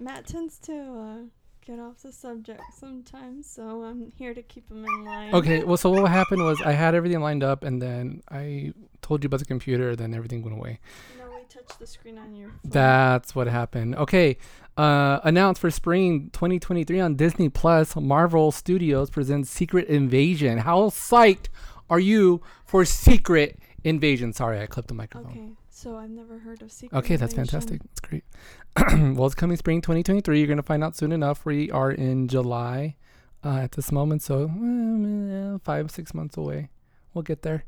Matt 0.00 0.26
tends 0.26 0.58
to 0.60 0.72
uh, 0.72 1.16
get 1.64 1.78
off 1.78 2.02
the 2.02 2.10
subject 2.12 2.60
sometimes, 2.76 3.48
so 3.48 3.84
I'm 3.84 4.10
here 4.18 4.34
to 4.34 4.42
keep 4.42 4.68
him 4.70 4.84
in 4.84 5.04
line. 5.04 5.34
okay, 5.34 5.62
well, 5.62 5.76
so 5.76 5.90
what 5.90 6.10
happened 6.10 6.42
was 6.44 6.60
I 6.60 6.72
had 6.72 6.94
everything 6.94 7.20
lined 7.20 7.44
up, 7.44 7.62
and 7.62 7.80
then 7.80 8.22
I 8.30 8.72
told 9.00 9.22
you 9.22 9.28
about 9.28 9.38
the 9.40 9.46
computer, 9.46 9.94
then 9.94 10.12
everything 10.12 10.42
went 10.42 10.56
away. 10.56 10.80
No, 11.18 11.26
we 11.30 11.44
touched 11.48 11.78
the 11.78 11.86
screen 11.86 12.18
on 12.18 12.34
your 12.34 12.48
phone. 12.48 12.58
That's 12.64 13.34
what 13.36 13.46
happened. 13.46 13.94
Okay, 13.94 14.38
uh, 14.76 15.20
announced 15.24 15.60
for 15.60 15.70
spring 15.70 16.30
2023 16.32 17.00
on 17.00 17.14
Disney 17.14 17.48
Plus, 17.48 17.94
Marvel 17.96 18.50
Studios 18.52 19.10
presents 19.10 19.50
Secret 19.50 19.88
Invasion. 19.88 20.58
How 20.58 20.88
psyched 20.90 21.46
are 21.90 22.00
you 22.00 22.40
for 22.64 22.84
Secret 22.84 23.58
Invasion? 23.84 24.32
Sorry, 24.32 24.60
I 24.60 24.66
clipped 24.66 24.88
the 24.88 24.94
microphone. 24.94 25.30
Okay, 25.30 25.48
so 25.68 25.96
I've 25.96 26.10
never 26.10 26.38
heard 26.38 26.62
of 26.62 26.72
Secret 26.72 26.96
Okay, 26.98 27.16
that's 27.16 27.34
Invasion. 27.34 27.60
fantastic. 27.60 27.82
That's 27.82 28.00
great. 28.00 28.24
well, 29.16 29.26
it's 29.26 29.34
coming 29.34 29.56
spring 29.56 29.80
2023. 29.82 30.38
You're 30.38 30.46
going 30.46 30.56
to 30.56 30.62
find 30.62 30.82
out 30.82 30.96
soon 30.96 31.12
enough. 31.12 31.44
We 31.44 31.70
are 31.70 31.90
in 31.90 32.28
July 32.28 32.96
uh, 33.44 33.56
at 33.58 33.72
this 33.72 33.92
moment, 33.92 34.22
so 34.22 34.44
uh, 34.44 35.58
five, 35.64 35.90
six 35.90 36.14
months 36.14 36.36
away. 36.36 36.70
We'll 37.12 37.22
get 37.22 37.42
there. 37.42 37.64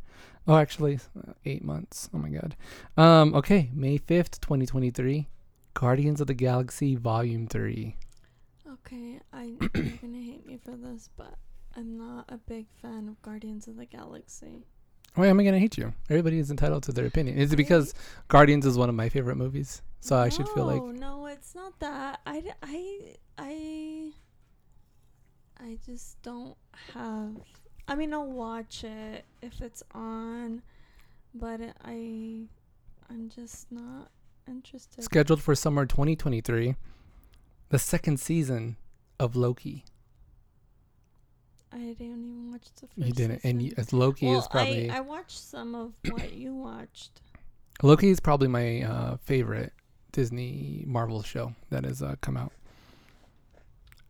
Oh, 0.47 0.57
actually, 0.57 1.01
eight 1.45 1.65
months. 1.65 2.09
Oh 2.15 2.19
my 2.19 2.29
God. 2.29 2.57
Um, 2.97 3.35
okay, 3.35 3.71
May 3.75 3.99
5th, 3.99 4.41
2023. 4.41 5.29
Guardians 5.75 6.21
of 6.21 6.27
the 6.29 6.35
Galaxy 6.35 6.95
Volume 6.95 7.47
3. 7.47 7.97
Okay, 8.73 9.21
I, 9.33 9.43
you're 9.61 9.99
gonna 10.01 10.23
hate 10.23 10.47
me 10.47 10.59
for 10.65 10.77
this, 10.77 11.11
but 11.17 11.35
I'm 11.77 11.99
not 11.99 12.27
a 12.29 12.39
big 12.39 12.67
fan 12.81 13.09
of 13.09 13.21
Guardians 13.23 13.67
of 13.67 13.77
the 13.77 13.87
Galaxy. 13.87 14.65
Why 15.15 15.29
am 15.29 15.39
I 15.39 15.45
going 15.45 15.55
to 15.55 15.61
hate 15.61 15.79
you? 15.79 15.93
Everybody 16.11 16.39
is 16.41 16.51
entitled 16.51 16.83
to 16.85 16.93
their 16.93 17.07
opinion. 17.07 17.39
Is 17.39 17.53
it 17.53 17.57
because 17.57 17.95
Guardians 18.27 18.67
is 18.67 18.77
one 18.77 18.89
of 18.89 18.97
my 18.97 19.09
favorite 19.09 19.37
movies? 19.37 19.81
So 20.01 20.17
I 20.17 20.29
should 20.29 20.49
feel 20.49 20.65
like. 20.65 20.83
No, 20.83 20.91
no, 20.91 21.27
it's 21.27 21.55
not 21.55 21.79
that. 21.79 22.21
I, 22.27 22.43
I, 22.63 23.15
I, 23.39 24.11
I 25.61 25.79
just 25.87 26.21
don't 26.23 26.57
have. 26.95 27.31
I 27.87 27.95
mean, 27.95 28.13
I'll 28.13 28.27
watch 28.27 28.83
it 28.83 29.25
if 29.41 29.61
it's 29.61 29.85
on, 29.95 30.63
but 31.33 31.61
I, 31.85 32.47
I'm 33.09 33.29
just 33.29 33.71
not 33.71 34.11
interested. 34.49 35.03
scheduled 35.05 35.43
for 35.43 35.55
summer 35.55 35.87
2023, 35.87 36.77
the 37.71 37.79
second 37.79 38.21
season 38.21 38.77
of 39.19 39.37
Loki. 39.37 39.85
I 41.73 41.79
didn't 41.79 42.01
even 42.03 42.53
watch 42.53 42.69
the 42.81 42.87
first. 42.87 43.07
You 43.07 43.13
didn't, 43.13 43.41
and 43.45 43.61
you, 43.61 43.73
as 43.77 43.93
Loki 43.93 44.27
well, 44.27 44.39
is 44.39 44.49
probably 44.49 44.91
I, 44.91 44.99
I 44.99 45.01
watched 45.01 45.39
some 45.39 45.75
of 45.75 45.93
what 46.09 46.33
you 46.33 46.55
watched. 46.55 47.21
Loki 47.83 48.11
is 48.11 48.21
probably 48.21 48.49
my 48.49 48.83
uh, 48.83 49.17
favorite 49.25 49.73
Disney 50.13 50.85
Marvel 50.87 51.23
show 51.25 51.55
that 51.71 51.85
has 51.85 52.01
uh, 52.01 52.15
come 52.21 52.37
out. 52.37 52.53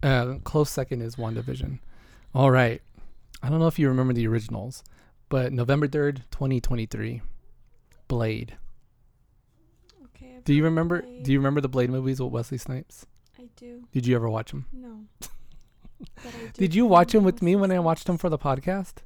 Uh, 0.03 0.35
close 0.45 0.69
second 0.69 1.01
is 1.01 1.17
WandaVision. 1.17 1.79
All 2.35 2.51
right, 2.51 2.83
I 3.43 3.49
don't 3.49 3.61
know 3.61 3.67
if 3.67 3.79
you 3.79 3.89
remember 3.89 4.13
the 4.13 4.27
originals, 4.27 4.85
but 5.31 5.53
November 5.53 5.89
third, 5.89 6.25
2023, 6.31 7.23
Blade. 8.09 8.59
Do 10.45 10.53
you 10.55 10.65
remember? 10.65 11.03
Blade. 11.03 11.23
Do 11.25 11.33
you 11.33 11.39
remember 11.39 11.61
the 11.61 11.69
Blade 11.69 11.91
movies 11.91 12.21
with 12.21 12.33
Wesley 12.33 12.59
Snipes? 12.59 13.07
I 13.39 13.49
do. 13.57 13.85
Did 13.93 14.07
you 14.07 14.15
ever 14.17 14.29
watch 14.29 14.51
them? 14.51 14.67
No. 14.73 15.05
I 16.25 16.31
Did 16.55 16.75
you 16.75 16.87
watch 16.87 17.13
them 17.13 17.25
with 17.25 17.41
me 17.43 17.57
when 17.57 17.71
I 17.73 17.79
watched 17.79 18.07
them 18.07 18.19
for 18.19 18.29
the 18.29 18.39
podcast? 18.39 18.97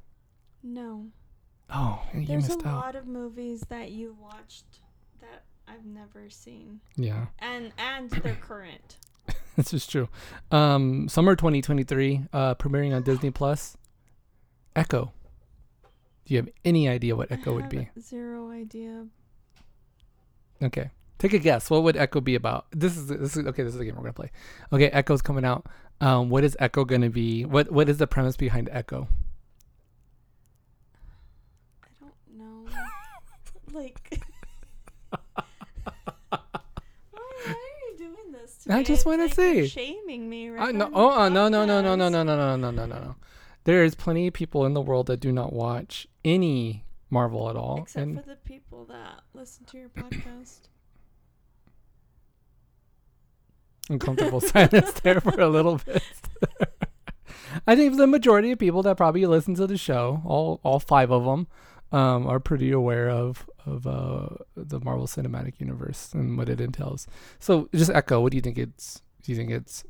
No. 0.63 1.07
Oh, 1.69 2.01
you 2.13 2.25
There's 2.25 2.45
a 2.45 2.47
missed 2.55 2.65
out. 2.65 2.75
lot 2.75 2.95
of 2.95 3.07
movies 3.07 3.61
that 3.69 3.91
you 3.91 4.17
watched 4.19 4.65
that 5.21 5.43
I've 5.67 5.85
never 5.85 6.29
seen, 6.29 6.81
Yeah. 6.97 7.27
and 7.39 7.71
and 7.77 8.09
they're 8.23 8.35
current. 8.35 8.97
This 9.55 9.73
is 9.73 9.85
true. 9.85 10.07
Um, 10.51 11.09
summer 11.09 11.35
2023, 11.35 12.27
uh, 12.31 12.55
premiering 12.55 12.95
on 12.95 13.03
Disney 13.03 13.29
Plus. 13.29 13.75
Echo. 14.73 15.11
Do 16.25 16.33
you 16.33 16.37
have 16.37 16.47
any 16.63 16.87
idea 16.87 17.13
what 17.17 17.29
Echo 17.29 17.51
I 17.51 17.55
would 17.55 17.69
be? 17.69 17.89
Zero 17.99 18.51
idea. 18.51 19.05
Okay, 20.61 20.91
take 21.19 21.33
a 21.33 21.39
guess. 21.39 21.69
What 21.69 21.83
would 21.83 21.95
Echo 21.95 22.19
be 22.21 22.33
about? 22.35 22.65
This 22.71 22.97
is 22.97 23.07
this 23.07 23.37
is 23.37 23.45
okay. 23.47 23.63
This 23.63 23.73
is 23.73 23.79
the 23.79 23.85
game 23.85 23.95
we're 23.95 24.01
gonna 24.01 24.13
play. 24.13 24.31
Okay, 24.73 24.87
Echo's 24.87 25.21
coming 25.21 25.45
out. 25.45 25.67
Um, 26.01 26.29
what 26.29 26.43
is 26.43 26.57
Echo 26.59 26.85
gonna 26.85 27.09
be? 27.09 27.45
What 27.45 27.71
what 27.71 27.87
is 27.89 27.97
the 27.97 28.07
premise 28.07 28.35
behind 28.37 28.69
Echo? 28.71 29.07
I 31.83 31.87
don't 31.99 32.39
know. 32.39 32.65
like. 33.79 34.19
why, 35.09 35.19
why 36.29 36.39
are 37.45 37.51
you 37.91 37.97
doing 37.97 38.31
this? 38.31 38.65
I 38.69 38.81
just 38.81 39.05
like 39.05 39.19
you're 39.19 39.29
see. 39.29 39.67
shaming 39.67 40.29
me 40.29 40.49
right 40.49 40.69
Uh, 40.69 40.71
no, 40.71 40.89
oh, 40.93 41.11
uh, 41.21 41.29
no, 41.29 41.49
no, 41.49 41.65
no, 41.65 41.81
no, 41.81 41.95
no, 41.95 42.09
no, 42.09 42.23
no, 42.23 42.35
no, 42.35 42.55
no, 42.55 42.71
no, 42.71 42.85
no, 42.85 42.99
no. 42.99 43.15
There 43.65 43.83
is 43.83 43.93
plenty 43.93 44.27
of 44.27 44.33
people 44.33 44.65
in 44.65 44.73
the 44.73 44.81
world 44.81 45.07
that 45.07 45.19
do 45.19 45.31
not 45.31 45.51
watch 45.53 46.07
any 46.23 46.85
Marvel 47.09 47.49
at 47.49 47.55
all, 47.55 47.81
Except 47.81 48.03
and 48.03 48.19
for 48.21 48.27
the 48.29 48.35
people 48.37 48.85
that 48.85 49.21
listen 49.33 49.65
to 49.65 49.77
your 49.77 49.89
podcast. 49.89 50.69
Uncomfortable 53.89 54.39
silence 54.53 54.91
there 55.01 55.19
for 55.19 55.39
a 55.41 55.49
little 55.49 55.79
bit. 55.85 56.03
I 57.67 57.75
think 57.75 57.97
the 57.97 58.07
majority 58.07 58.51
of 58.51 58.59
people 58.59 58.83
that 58.83 58.95
probably 58.97 59.25
listen 59.25 59.55
to 59.55 59.67
the 59.67 59.77
show, 59.77 60.21
all 60.25 60.59
all 60.63 60.79
five 60.79 61.11
of 61.11 61.25
them, 61.25 61.47
um, 61.91 62.27
are 62.27 62.39
pretty 62.39 62.71
aware 62.71 63.09
of 63.09 63.49
of 63.65 63.85
uh, 63.87 64.29
the 64.55 64.79
Marvel 64.79 65.07
Cinematic 65.07 65.59
Universe 65.59 66.13
and 66.13 66.37
what 66.37 66.47
it 66.49 66.61
entails. 66.61 67.07
So, 67.39 67.67
just 67.73 67.91
echo. 67.91 68.21
What 68.21 68.31
do 68.31 68.37
you 68.37 68.41
think 68.41 68.57
it's? 68.57 69.01
Do 69.23 69.31
you 69.31 69.37
think 69.37 69.49
it's 69.51 69.83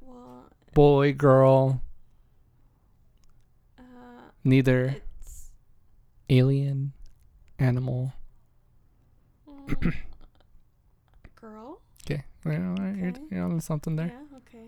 Well, 0.00 0.46
boy, 0.74 1.12
girl, 1.14 1.80
uh, 3.78 3.82
neither, 4.44 4.96
it's 5.20 5.50
alien, 6.28 6.92
animal? 7.58 8.12
mm. 9.48 9.94
Okay, 12.46 12.58
well, 12.58 12.70
all 12.78 12.84
right, 12.84 12.96
you're, 12.96 13.12
you're 13.30 13.44
on 13.44 13.60
something 13.60 13.96
there. 13.96 14.06
Yeah. 14.08 14.36
Okay. 14.38 14.66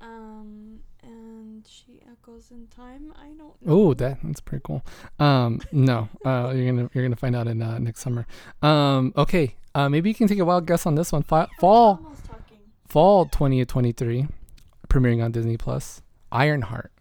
Um, 0.00 0.78
and 1.02 1.66
she 1.68 2.00
echoes 2.10 2.50
in 2.50 2.66
time. 2.68 3.12
I 3.20 3.28
don't. 3.28 3.38
know. 3.38 3.52
Oh, 3.66 3.94
that 3.94 4.18
that's 4.22 4.40
pretty 4.40 4.62
cool. 4.64 4.84
Um, 5.18 5.60
no, 5.72 6.08
uh, 6.24 6.52
you're 6.54 6.66
gonna 6.72 6.88
you're 6.94 7.04
gonna 7.04 7.16
find 7.16 7.34
out 7.34 7.48
in 7.48 7.60
uh, 7.62 7.78
next 7.78 8.00
summer. 8.00 8.26
Um, 8.62 9.12
okay, 9.16 9.56
uh, 9.74 9.88
maybe 9.88 10.08
you 10.08 10.14
can 10.14 10.28
take 10.28 10.38
a 10.38 10.44
wild 10.44 10.66
guess 10.66 10.86
on 10.86 10.94
this 10.94 11.10
one. 11.12 11.22
Fa- 11.24 11.48
fall 11.58 12.00
fall 12.88 13.26
2023, 13.26 14.26
premiering 14.88 15.22
on 15.22 15.32
Disney 15.32 15.56
Plus. 15.56 16.00
Ironheart. 16.30 16.92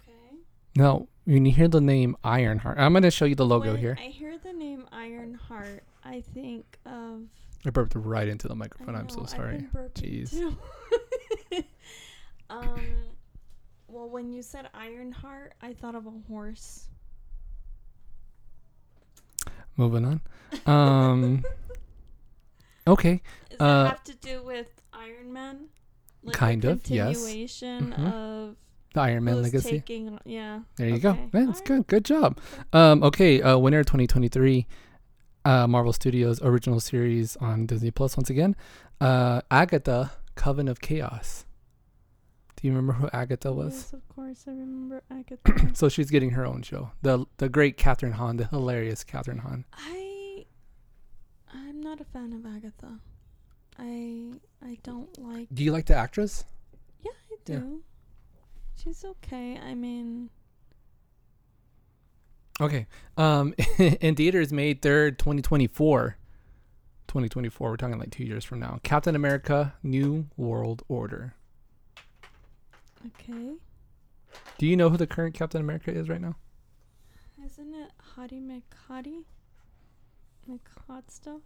Okay. 0.00 0.36
Now, 0.76 1.08
when 1.24 1.44
you 1.44 1.52
hear 1.52 1.68
the 1.68 1.80
name 1.80 2.16
Ironheart, 2.24 2.78
I'm 2.78 2.92
gonna 2.94 3.10
show 3.10 3.26
you 3.26 3.34
the 3.34 3.46
logo 3.46 3.72
When 3.72 3.80
here. 3.80 3.98
I 4.00 4.06
hear 4.06 4.38
the 4.38 4.52
name 4.52 4.86
Ironheart, 4.92 5.82
I 6.04 6.22
think 6.32 6.78
of. 6.86 7.22
I 7.66 7.70
burped 7.70 7.94
right 7.96 8.28
into 8.28 8.46
the 8.48 8.54
microphone. 8.54 8.94
I'm 8.94 9.08
so 9.08 9.24
sorry. 9.24 9.66
Jeez. 9.94 10.32
um. 12.50 12.80
Well, 13.88 14.08
when 14.08 14.30
you 14.30 14.42
said 14.42 14.68
Ironheart, 14.74 15.54
I 15.62 15.72
thought 15.72 15.94
of 15.94 16.06
a 16.06 16.12
horse. 16.28 16.88
Moving 19.76 20.04
on. 20.04 20.20
Um, 20.66 21.44
okay. 22.86 23.20
Does 23.50 23.60
Uh, 23.60 23.82
that 23.84 23.88
have 23.90 24.04
to 24.04 24.14
do 24.16 24.42
with 24.42 24.68
Iron 24.92 25.32
Man? 25.32 25.66
Like 26.22 26.34
Kind 26.34 26.64
of, 26.64 26.88
yes. 26.90 27.16
Continuation 27.18 27.94
Mhm. 27.96 28.12
of 28.12 28.56
The 28.94 29.00
Iron 29.02 29.24
Man 29.24 29.42
legacy. 29.42 29.70
taking. 29.70 30.18
Yeah. 30.24 30.60
There 30.76 30.88
you 30.88 30.98
go. 30.98 31.10
Okay. 31.10 31.28
Man, 31.32 31.46
That's 31.46 31.60
good. 31.60 31.86
Good 31.86 32.04
job. 32.04 32.40
Um, 32.72 33.02
okay, 33.04 33.40
uh, 33.42 33.56
winner 33.58 33.84
2023, 33.84 34.66
uh, 35.46 35.66
Marvel 35.66 35.92
Studios 35.92 36.42
original 36.42 36.80
series 36.80 37.36
on 37.36 37.66
Disney 37.66 37.90
Plus 37.90 38.16
once 38.16 38.28
again. 38.30 38.56
Uh, 39.00 39.40
Agatha, 39.50 40.12
Coven 40.34 40.68
of 40.68 40.80
Chaos. 40.80 41.44
Do 42.56 42.66
you 42.66 42.72
remember 42.72 42.94
who 42.94 43.08
Agatha 43.12 43.52
was? 43.52 43.74
Yes, 43.74 43.92
of 43.92 44.08
course, 44.08 44.44
I 44.46 44.50
remember 44.50 45.02
Agatha. 45.10 45.70
So 45.74 45.88
she's 45.88 46.10
getting 46.10 46.30
her 46.30 46.44
own 46.46 46.62
show. 46.62 46.90
The 47.02 47.26
the 47.36 47.48
great 47.48 47.76
Kathryn 47.76 48.12
Hahn, 48.12 48.36
the 48.38 48.46
hilarious 48.46 49.04
Kathryn 49.04 49.40
Hahn. 49.40 49.64
I 49.74 50.46
I'm 51.52 51.80
not 51.80 52.00
a 52.00 52.04
fan 52.04 52.32
of 52.32 52.44
Agatha. 52.46 52.98
I 53.78 54.32
I 54.64 54.78
don't 54.82 55.16
like. 55.18 55.48
Do 55.52 55.62
you 55.62 55.70
like 55.72 55.84
the 55.86 55.94
actress? 55.96 56.44
Yeah, 57.02 57.10
I 57.30 57.34
Yeah. 57.52 57.58
do. 57.60 57.82
She's 58.82 59.04
okay. 59.04 59.58
I 59.58 59.74
mean, 59.74 60.30
Okay. 62.60 62.86
Um, 63.16 63.54
in 63.78 64.14
theaters 64.14 64.52
May 64.52 64.74
3rd, 64.74 65.18
2024. 65.18 66.16
2024. 67.08 67.70
We're 67.70 67.76
talking 67.76 67.98
like 67.98 68.10
two 68.10 68.24
years 68.24 68.44
from 68.44 68.60
now. 68.60 68.80
Captain 68.82 69.14
America: 69.14 69.74
New 69.82 70.26
World 70.36 70.82
Order. 70.88 71.34
okay. 73.06 73.54
Do 74.58 74.66
you 74.66 74.76
know 74.76 74.88
who 74.90 74.96
the 74.96 75.06
current 75.06 75.34
Captain 75.34 75.60
America 75.60 75.90
is 75.90 76.08
right 76.08 76.20
now? 76.20 76.34
Isn't 77.44 77.74
it 77.74 77.92
Hadi 78.16 78.40
McHadi? 78.40 79.24
like 80.48 80.68
hot 80.86 81.10
stuff. 81.10 81.40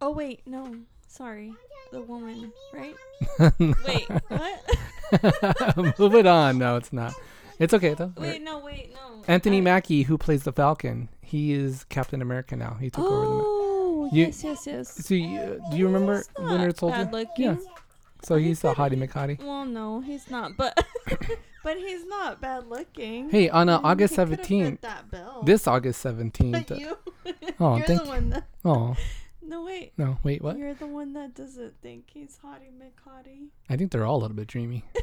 Oh 0.00 0.10
wait, 0.10 0.46
no, 0.46 0.76
sorry, 1.08 1.54
the 1.92 2.02
woman, 2.02 2.52
right? 2.72 2.94
Wait, 3.58 4.08
what? 4.28 5.98
Move 5.98 6.14
it 6.14 6.26
on. 6.26 6.58
No, 6.58 6.76
it's 6.76 6.92
not. 6.92 7.14
It's 7.62 7.74
okay 7.74 7.94
though. 7.94 8.12
wait, 8.16 8.42
no, 8.42 8.58
wait, 8.58 8.92
no. 8.92 9.22
Anthony 9.28 9.58
I- 9.58 9.60
Mackie, 9.62 10.02
who 10.02 10.18
plays 10.18 10.42
the 10.42 10.52
Falcon, 10.52 11.08
he 11.20 11.52
is 11.52 11.84
Captain 11.84 12.20
America 12.20 12.56
now. 12.56 12.76
He 12.80 12.90
took 12.90 13.04
over 13.04 13.26
the. 13.26 13.42
Oh, 13.44 14.10
yes, 14.12 14.42
yes, 14.42 14.66
yes. 14.66 15.06
So, 15.06 15.14
you, 15.14 15.38
uh, 15.38 15.70
do 15.70 15.76
you 15.76 15.86
remember 15.86 16.24
Winter 16.38 16.72
Soldier? 16.76 17.08
Yeah. 17.36 17.56
So 18.24 18.36
he's 18.36 18.60
the 18.60 18.72
hottie 18.74 18.96
McHottie. 18.96 19.42
Well, 19.42 19.64
no, 19.64 20.00
he's 20.00 20.30
not, 20.30 20.56
but 20.56 20.76
but 21.64 21.76
he's 21.76 22.04
not 22.06 22.40
bad 22.40 22.66
looking. 22.68 23.30
Hey, 23.30 23.48
on 23.48 23.68
uh, 23.68 23.80
August 23.82 24.12
he 24.12 24.16
could've 24.16 24.38
fit 24.38 24.46
seventeenth, 24.46 24.84
this 25.44 25.66
August 25.66 26.00
seventeenth. 26.00 26.70
You, 26.78 26.96
Oh, 27.60 27.76
you're 27.76 27.86
thank 27.86 28.00
the 28.00 28.04
you. 28.06 28.10
one 28.10 28.30
that. 28.30 28.44
Oh 28.64 28.96
No 29.40 29.64
wait, 29.64 29.92
no, 29.96 30.18
wait, 30.24 30.42
what? 30.42 30.56
you're 30.58 30.74
the 30.74 30.86
one 30.88 31.12
that 31.14 31.34
doesn't 31.34 31.80
think 31.80 32.10
he's 32.12 32.38
hottie 32.44 32.70
McHottie. 32.76 33.48
I 33.70 33.76
think 33.76 33.90
they're 33.92 34.04
all 34.06 34.16
a 34.16 34.22
little 34.22 34.36
bit 34.36 34.48
dreamy. 34.48 34.84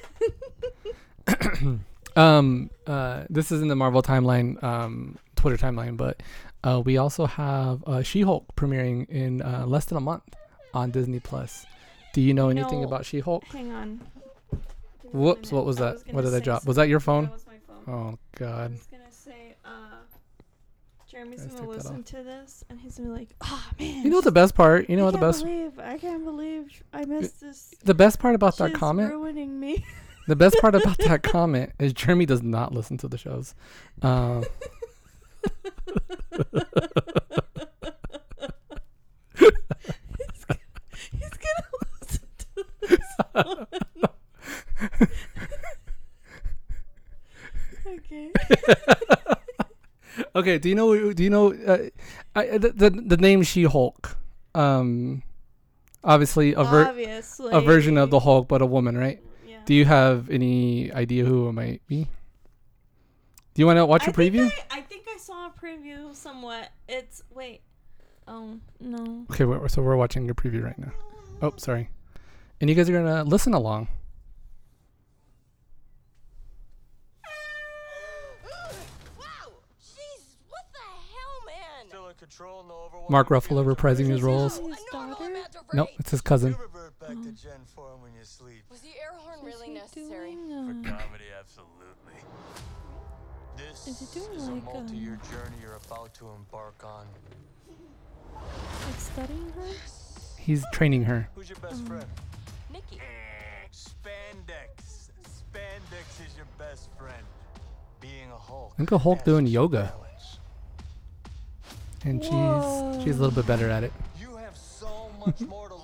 um, 2.15 2.69
uh, 2.87 3.23
this 3.29 3.51
is 3.51 3.61
in 3.61 3.67
the 3.67 3.75
Marvel 3.75 4.01
timeline, 4.01 4.61
um, 4.63 5.17
Twitter 5.35 5.57
timeline, 5.57 5.95
but 5.97 6.21
uh, 6.63 6.81
we 6.83 6.97
also 6.97 7.25
have 7.25 7.83
uh, 7.87 8.01
She-Hulk 8.01 8.45
premiering 8.55 9.07
in 9.09 9.41
uh, 9.41 9.65
less 9.67 9.85
than 9.85 9.97
a 9.97 10.01
month 10.01 10.23
on 10.73 10.91
Disney 10.91 11.19
Plus. 11.19 11.65
Do 12.13 12.21
you 12.21 12.33
know 12.33 12.49
anything 12.49 12.83
about 12.83 13.05
She-Hulk? 13.05 13.45
Hang 13.45 13.71
on. 13.71 14.01
Give 14.51 15.13
me 15.13 15.19
a 15.19 15.23
Whoops, 15.23 15.51
minute. 15.51 15.55
what 15.55 15.65
was 15.65 15.79
I 15.81 15.91
that? 15.93 16.05
gonna 16.05 16.15
what 16.15 16.25
did 16.25 16.33
I 16.33 16.37
say 16.39 16.43
drop? 16.43 16.65
Was 16.65 16.75
that 16.77 16.89
your 16.89 16.99
something. 16.99 17.05
phone? 17.05 17.23
That 17.25 17.33
was 17.33 17.47
my 17.47 17.85
phone. 17.85 17.93
Oh 17.95 18.17
I 18.35 18.37
God. 18.39 18.71
was 18.71 18.87
gonna 18.91 19.03
say, 19.11 19.55
uh, 19.63 19.69
Jeremy's 21.09 21.39
gonna 21.41 21.51
take 21.51 21.59
that 21.61 21.67
listen 21.69 21.99
off. 21.99 22.05
to 22.05 22.23
this, 22.23 22.63
and 22.69 22.79
he's 22.79 22.97
gonna 22.97 23.09
be 23.09 23.15
like, 23.19 23.29
"Oh 23.41 23.67
man." 23.79 24.03
You 24.03 24.09
know 24.09 24.17
what 24.17 24.25
the 24.25 24.31
best 24.31 24.53
part? 24.55 24.89
You 24.89 24.97
know 24.97 25.03
I 25.03 25.05
what 25.05 25.11
the 25.13 25.17
can't 25.19 25.31
best 25.31 25.43
Believe, 25.45 25.79
I 25.79 25.97
can't 25.97 26.23
believe 26.25 26.83
I 26.93 27.05
missed 27.05 27.41
this. 27.41 27.73
the 27.83 27.93
best 27.95 28.19
part 28.19 28.35
about 28.35 28.57
that 28.57 28.69
She's 28.71 28.77
comment? 28.77 29.11
ruining 29.11 29.59
me. 29.59 29.85
The 30.29 30.35
best 30.35 30.57
part 30.61 30.75
about 30.75 30.99
that 30.99 31.23
comment 31.23 31.71
is 31.79 31.91
Jeremy 31.91 32.27
does 32.27 32.43
not 32.43 32.71
listen 32.71 32.97
to 32.99 33.07
the 33.07 33.17
shows. 33.17 33.55
Um, 34.03 34.45
He's 41.11 41.31
gonna 41.31 41.65
listen 41.99 42.27
to 42.37 42.65
this 42.81 42.99
one. 43.31 43.65
okay. 47.87 48.31
okay, 50.35 50.59
do 50.59 50.69
you 50.69 50.75
know? 50.75 51.11
Do 51.11 51.23
you 51.23 51.31
know 51.31 51.53
uh, 51.55 51.89
I, 52.35 52.59
the, 52.59 52.69
the 52.69 52.89
the 52.91 53.17
name 53.17 53.41
She 53.41 53.63
Hulk? 53.63 54.15
Um, 54.53 55.23
obviously 56.03 56.53
a 56.53 56.63
ver- 56.63 56.85
Obviously. 56.85 57.51
a 57.51 57.61
version 57.61 57.97
of 57.97 58.11
the 58.11 58.19
Hulk, 58.19 58.47
but 58.47 58.61
a 58.61 58.67
woman, 58.67 58.95
right? 58.95 59.23
Yeah. 59.69 59.75
Do 59.75 59.75
you 59.75 59.85
have 59.85 60.29
any 60.31 60.91
idea 60.91 61.25
who 61.25 61.47
it 61.47 61.53
might 61.53 61.85
be? 61.85 62.05
Do 63.53 63.61
you 63.61 63.67
want 63.67 63.77
to 63.77 63.85
watch 63.85 64.07
a 64.07 64.09
I 64.09 64.13
think 64.13 64.33
preview? 64.33 64.51
I, 64.71 64.79
I 64.79 64.81
think 64.81 65.05
I 65.07 65.17
saw 65.19 65.45
a 65.45 65.51
preview 65.51 66.15
somewhat. 66.15 66.69
It's 66.87 67.21
wait. 67.29 67.61
Oh 68.27 68.57
no. 68.79 69.27
Okay, 69.29 69.45
we're, 69.45 69.67
so 69.67 69.83
we're 69.83 69.95
watching 69.95 70.27
a 70.27 70.33
preview 70.33 70.63
right 70.63 70.79
now. 70.79 70.91
Oh, 71.43 71.53
sorry. 71.57 71.89
And 72.59 72.67
you 72.67 72.75
guys 72.75 72.89
are 72.89 72.93
gonna 72.93 73.23
listen 73.23 73.53
along. 73.53 73.89
Wow! 79.19 79.51
Jesus, 79.79 80.35
what 80.49 80.65
the 80.73 80.79
hell, 80.79 81.45
man? 81.45 81.87
Still 81.89 82.07
in 82.07 82.15
control, 82.15 82.63
no 82.63 82.73
overwhelming 82.85 83.11
Mark 83.11 83.29
Ruffalo 83.29 83.63
reprising 83.63 84.07
his 84.07 84.23
roles. 84.23 84.57
His 84.57 84.65
I 84.65 84.69
know 84.69 84.75
I'm 84.93 85.09
all 85.09 85.19
daughter? 85.19 85.31
about 85.31 85.51
to 85.69 85.75
Nope, 85.75 85.89
it's 85.99 86.09
his 86.09 86.21
cousin. 86.21 86.53
You 86.53 86.57
revert 86.57 86.79
Oh. 87.01 87.13
To 89.41 89.45
Jen 89.45 89.53
form 89.53 89.63
when 89.63 89.75
you 89.75 89.81
sleep. 89.87 90.03
Was 90.03 90.09
the 90.09 90.09
Is 90.09 90.09
really 90.09 90.09
necessary? 90.09 90.31
doing, 90.35 90.83
For 90.83 90.89
uh, 90.89 90.97
comedy, 90.97 91.23
absolutely. 91.39 92.19
This 93.57 93.87
Is 93.87 93.99
he 94.13 94.19
doing 94.19 94.37
is 94.37 94.47
a 94.47 94.51
multi-year 94.51 95.13
um, 95.21 95.31
journey 95.31 95.55
you're 95.61 95.79
about 95.87 96.13
to 96.15 96.29
embark 96.29 96.83
on. 96.83 97.05
like 98.85 98.95
studying 98.99 99.51
her? 99.55 99.67
He's 100.37 100.63
training 100.71 101.03
her. 101.03 101.29
Who's 101.35 101.49
your 101.49 101.59
best 101.59 101.85
friend? 101.85 102.05
Nikki. 102.71 102.99
Spandex. 103.73 105.09
Spandex 105.23 106.25
is 106.25 106.35
your 106.37 106.47
best 106.57 106.89
friend. 106.97 107.23
Being 107.99 108.31
a 108.31 108.37
Hulk. 108.37 108.73
Look 108.79 108.91
at 108.93 109.01
Hulk 109.01 109.23
doing 109.25 109.45
yoga. 109.45 109.91
balance. 109.93 110.39
And 112.05 112.23
she's 112.23 113.03
she's 113.03 113.17
a 113.17 113.21
little 113.21 113.31
bit 113.35 113.45
better 113.45 113.69
at 113.69 113.83
it. 113.83 113.91
You 114.19 114.37
have 114.37 114.55
so 114.55 115.09
much 115.19 115.41
more 115.49 115.67
to 115.67 115.75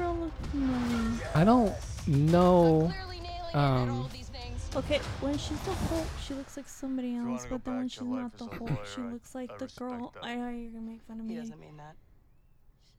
girl 0.00 0.14
look 0.16 0.46
familiar? 0.50 1.28
I 1.34 1.44
don't 1.44 1.74
know. 2.06 2.82
I'm 2.86 2.92
clearly 2.92 3.20
nailing 3.20 3.26
it 3.52 3.54
at 3.54 3.58
um, 3.58 3.90
all 3.90 4.04
these 4.12 4.28
things. 4.28 4.70
Okay, 4.76 4.98
when 5.20 5.36
she's 5.38 5.60
the 5.60 5.72
Hulk, 5.72 6.06
she 6.24 6.34
looks 6.34 6.56
like 6.56 6.68
somebody 6.68 7.08
you 7.10 7.18
else, 7.18 7.42
wanna 7.44 7.48
go 7.50 7.58
but 7.58 7.64
then 7.64 7.74
when 7.76 7.82
back 7.86 7.92
she's 7.92 8.02
life 8.02 8.22
not 8.22 8.32
as 8.34 8.38
the 8.38 8.44
a 8.44 8.48
Hulk, 8.58 8.70
lawyer, 8.70 8.86
she 8.94 9.00
I- 9.02 9.04
looks 9.12 9.34
like 9.34 9.50
I 9.52 9.56
the 9.58 9.64
respect 9.64 9.90
girl. 9.90 10.12
that. 10.14 10.24
I 10.24 10.34
know 10.36 10.48
you're 10.50 10.70
gonna 10.70 10.82
make 10.90 11.02
fun 11.02 11.20
of 11.20 11.26
me. 11.26 11.34
He 11.34 11.40
doesn't 11.40 11.60
mean 11.60 11.76
that. 11.76 11.96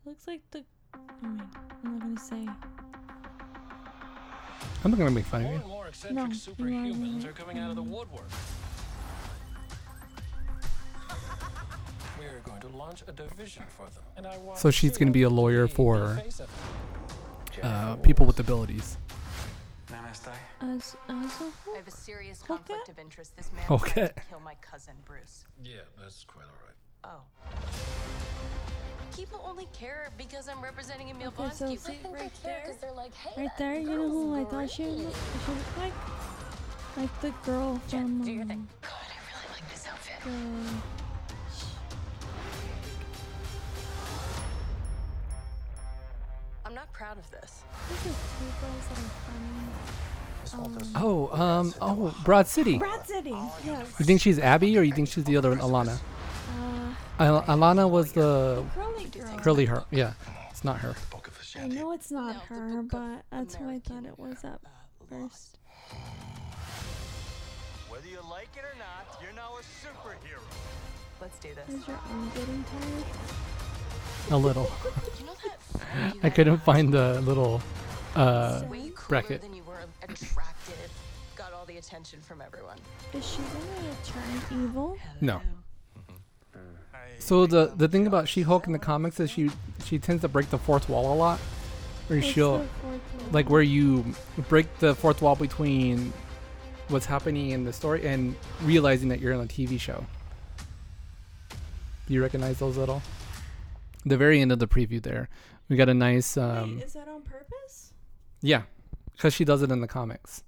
She 0.03 0.09
looks 0.09 0.27
like 0.27 0.41
the. 0.51 0.63
I 0.93 0.97
mean, 1.27 1.41
I'm 1.83 1.91
not 1.93 2.01
gonna 2.01 2.19
say. 2.19 2.47
I'm 4.83 4.89
not 4.91 4.97
gonna 4.97 5.11
make 5.11 5.25
fun 5.25 5.41
of 5.41 5.47
More 5.47 5.53
you. 5.55 5.59
and 5.61 5.67
more 5.69 5.83
No, 5.83 5.89
eccentric 5.89 6.17
you 6.17 6.65
are 6.65 6.67
superhumans 6.71 7.15
right. 7.23 7.29
are 7.29 7.33
coming 7.33 7.57
out 7.59 7.69
of 7.69 7.75
the 7.75 7.83
woodwork. 7.83 8.27
She's 14.71 14.93
see 14.93 14.99
gonna 14.99 15.09
how 15.09 15.13
be 15.13 15.23
a 15.23 15.29
lawyer 15.29 15.67
for. 15.67 16.21
Uh, 17.61 17.95
people 17.97 18.25
with 18.25 18.39
abilities. 18.39 18.97
As 19.91 20.19
as 20.61 20.95
a 21.09 21.09
I 21.09 21.75
have 21.77 21.87
a 21.87 21.91
serious 21.91 22.41
Okay. 22.49 22.73
of 22.89 22.99
interest. 22.99 23.35
This 23.37 23.51
man 23.53 23.65
Okay. 23.69 23.93
tried 23.93 24.15
to 24.15 24.21
kill 24.29 24.39
my 24.39 24.55
cousin 24.61 24.93
Bruce. 25.05 25.45
Yeah, 25.63 25.81
that's 26.01 26.23
quite 26.25 26.45
all 26.45 26.57
right. 26.65 26.75
Oh. 27.03 27.21
People 29.15 29.41
only 29.47 29.67
care 29.73 30.09
because 30.17 30.47
I'm 30.47 30.61
representing 30.63 31.09
Emil 31.09 31.27
Okay, 31.37 31.49
so 31.53 31.67
see 31.77 31.97
right 32.13 32.31
they 32.43 32.49
care 32.49 32.61
there? 32.63 32.65
'cause 32.65 32.77
they're 32.81 32.93
like, 32.93 33.13
hey, 33.13 33.41
Right 33.43 33.57
there, 33.57 33.75
you 33.79 33.89
know 33.89 34.09
who 34.09 34.35
I 34.39 34.45
thought 34.45 34.69
she 34.69 34.83
girl's 34.83 35.01
looked, 35.03 35.17
she 35.45 35.51
looked 35.51 35.77
like? 35.77 35.93
Like 36.97 37.21
the 37.21 37.31
girl 37.45 37.81
Jen, 37.87 38.01
from. 38.07 38.23
do 38.25 38.31
your 38.31 38.41
um, 38.43 38.47
thing. 38.49 38.67
God, 38.81 38.91
I 38.91 39.17
really 39.27 39.47
like 39.53 39.69
this 39.71 39.85
outfit. 39.87 40.23
the- 40.23 41.00
I'm 46.71 46.75
not 46.75 46.93
proud 46.93 47.17
of 47.17 47.29
this. 47.31 47.63
These 47.89 48.01
two 48.03 48.09
girls 48.61 48.87
that 48.87 48.97
are 48.97 49.11
funny. 50.55 50.77
Um, 50.77 50.77
Oh, 50.95 51.29
um, 51.37 51.73
oh, 51.81 52.15
Broad 52.23 52.47
City. 52.47 52.77
Broad 52.77 53.05
City. 53.05 53.35
Yes. 53.65 53.93
You 53.99 54.05
think 54.05 54.21
she's 54.21 54.39
Abby 54.39 54.77
or 54.77 54.81
you 54.83 54.93
think 54.93 55.09
she's 55.09 55.25
the 55.25 55.35
other 55.35 55.49
one, 55.49 55.59
Alana? 55.59 55.99
Uh, 57.19 57.23
Al- 57.23 57.41
Alana 57.43 57.89
was 57.89 58.13
the 58.13 58.63
curly 58.73 59.03
girl. 59.09 59.39
curly 59.39 59.65
her. 59.65 59.83
Yeah, 59.91 60.13
it's 60.49 60.63
not 60.63 60.77
her. 60.77 60.95
I 61.59 61.67
know 61.67 61.91
it's 61.91 62.09
not 62.09 62.35
No, 62.35 62.55
her, 62.55 62.83
but 62.83 63.23
that's 63.31 63.55
who 63.55 63.67
I 63.69 63.79
thought 63.79 64.05
it 64.05 64.17
was 64.17 64.37
at 64.45 64.53
uh, 64.65 64.69
first. 65.09 65.57
Whether 67.89 68.07
you 68.07 68.19
like 68.29 68.47
it 68.55 68.63
or 68.63 68.77
not, 68.79 69.21
you're 69.21 69.33
now 69.33 69.57
a 69.57 69.61
superhero. 69.61 70.39
Let's 71.19 71.37
do 71.39 71.49
this. 71.53 71.81
Is 71.81 71.85
your 71.85 71.97
arm 72.09 72.31
getting 72.33 72.63
tired? 72.63 73.03
A 74.29 74.37
little. 74.37 74.69
You 75.19 75.25
know 75.25 75.33
that 75.43 75.61
friend 75.79 76.13
you 76.15 76.19
I 76.23 76.29
couldn't 76.29 76.57
find 76.59 76.93
the 76.93 77.19
little. 77.21 77.61
Uh, 78.15 78.59
school? 78.59 78.69
way 78.71 78.91
bracket. 79.07 79.41
than 79.41 79.53
you 79.53 79.63
were 79.63 79.79
attractive. 80.03 80.91
Got 81.35 81.53
all 81.53 81.65
the 81.65 81.77
attention 81.77 82.19
from 82.21 82.41
everyone. 82.41 82.77
Is 83.13 83.25
she 83.25 83.37
gonna 83.39 83.95
turn 84.05 84.63
evil? 84.63 84.97
no. 85.21 85.41
So 87.19 87.45
the 87.45 87.71
the 87.75 87.87
thing 87.87 88.07
about. 88.07 88.27
She-Hulk 88.27 88.65
in 88.67 88.73
the 88.73 88.79
comics 88.79 89.19
is 89.19 89.29
she 89.29 89.49
she 89.85 89.99
tends 89.99 90.21
to 90.21 90.27
break 90.27 90.49
the 90.49 90.57
fourth 90.57 90.89
wall 90.89 91.13
a 91.13 91.15
lot, 91.15 91.39
or 92.09 92.15
What's 92.15 92.27
she'll 92.27 92.59
the 92.59 92.65
fourth 92.81 93.01
one? 93.23 93.31
like 93.31 93.49
where 93.49 93.61
you 93.61 94.15
break 94.49 94.79
the 94.79 94.95
fourth 94.95 95.21
wall 95.21 95.35
between 95.35 96.11
what's 96.87 97.05
happening 97.05 97.51
in 97.51 97.63
the 97.63 97.71
story 97.73 98.07
and 98.07 98.35
realizing 98.63 99.09
that 99.09 99.19
you're 99.19 99.33
on 99.33 99.41
a 99.41 99.47
TV 99.47 99.79
show. 99.79 100.03
Do 102.07 102.13
you 102.13 102.21
recognize 102.21 102.57
those 102.59 102.75
little? 102.75 103.01
The 104.05 104.17
very 104.17 104.41
end 104.41 104.51
of 104.51 104.59
the 104.59 104.67
preview 104.67 105.01
there, 105.01 105.29
we 105.69 105.75
got 105.75 105.89
a 105.89 105.93
nice 105.93 106.37
um 106.37 106.77
Wait, 106.77 106.85
is 106.85 106.93
that 106.93 107.07
on 107.07 107.21
purpose? 107.21 107.93
yeah, 108.41 108.63
because 109.13 109.33
she 109.33 109.45
does 109.45 109.61
it 109.61 109.71
in 109.71 109.81
the 109.81 109.87
comics. 109.87 110.43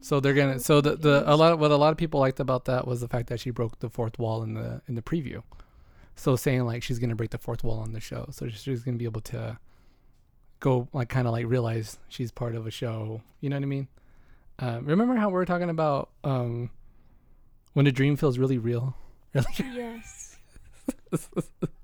So 0.00 0.18
they're 0.18 0.34
gonna 0.34 0.58
so 0.58 0.80
the, 0.80 0.96
the 0.96 1.22
a 1.26 1.36
lot 1.36 1.52
of, 1.52 1.60
what 1.60 1.70
a 1.70 1.76
lot 1.76 1.90
of 1.92 1.96
people 1.96 2.18
liked 2.20 2.40
about 2.40 2.64
that 2.64 2.86
was 2.86 3.00
the 3.00 3.08
fact 3.08 3.28
that 3.28 3.38
she 3.40 3.50
broke 3.50 3.78
the 3.78 3.88
fourth 3.88 4.18
wall 4.18 4.42
in 4.42 4.54
the 4.54 4.82
in 4.88 4.94
the 4.96 5.02
preview. 5.02 5.42
So 6.16 6.34
saying 6.36 6.64
like 6.64 6.82
she's 6.82 6.98
gonna 6.98 7.14
break 7.14 7.30
the 7.30 7.38
fourth 7.38 7.62
wall 7.62 7.78
on 7.78 7.92
the 7.92 8.00
show, 8.00 8.26
so 8.30 8.48
she's 8.48 8.82
gonna 8.82 8.96
be 8.96 9.04
able 9.04 9.20
to 9.22 9.58
go 10.60 10.88
like 10.92 11.08
kind 11.08 11.26
of 11.26 11.32
like 11.32 11.46
realize 11.46 11.98
she's 12.08 12.32
part 12.32 12.54
of 12.54 12.66
a 12.66 12.70
show. 12.70 13.22
You 13.40 13.50
know 13.50 13.56
what 13.56 13.62
I 13.62 13.66
mean? 13.66 13.88
Uh, 14.58 14.80
remember 14.82 15.14
how 15.14 15.28
we 15.28 15.34
were 15.34 15.44
talking 15.44 15.70
about 15.70 16.10
um, 16.24 16.70
when 17.74 17.86
a 17.86 17.92
dream 17.92 18.16
feels 18.16 18.38
really 18.38 18.58
real? 18.58 18.96
Yes. 19.58 20.31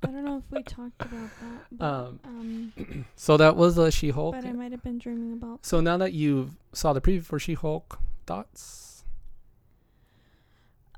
I 0.03 0.07
don't 0.07 0.25
know 0.25 0.39
if 0.39 0.45
we 0.51 0.63
talked 0.63 1.03
about 1.03 1.31
that. 1.41 1.61
But, 1.73 1.85
Um, 1.85 2.21
um, 2.25 3.05
So 3.17 3.37
that 3.37 3.57
was 3.57 3.77
a 3.79 3.91
She-Hulk. 3.91 4.35
but 4.35 4.45
I 4.45 4.53
might 4.53 4.73
have 4.73 4.83
been 4.83 4.99
dreaming 4.99 5.33
about. 5.35 5.67
So 5.67 5.81
now 5.81 5.97
that 5.99 6.13
you 6.13 6.51
saw 6.73 6.93
the 6.93 7.01
preview 7.01 7.25
for 7.25 7.39
She-Hulk, 7.39 7.99
thoughts? 8.27 9.05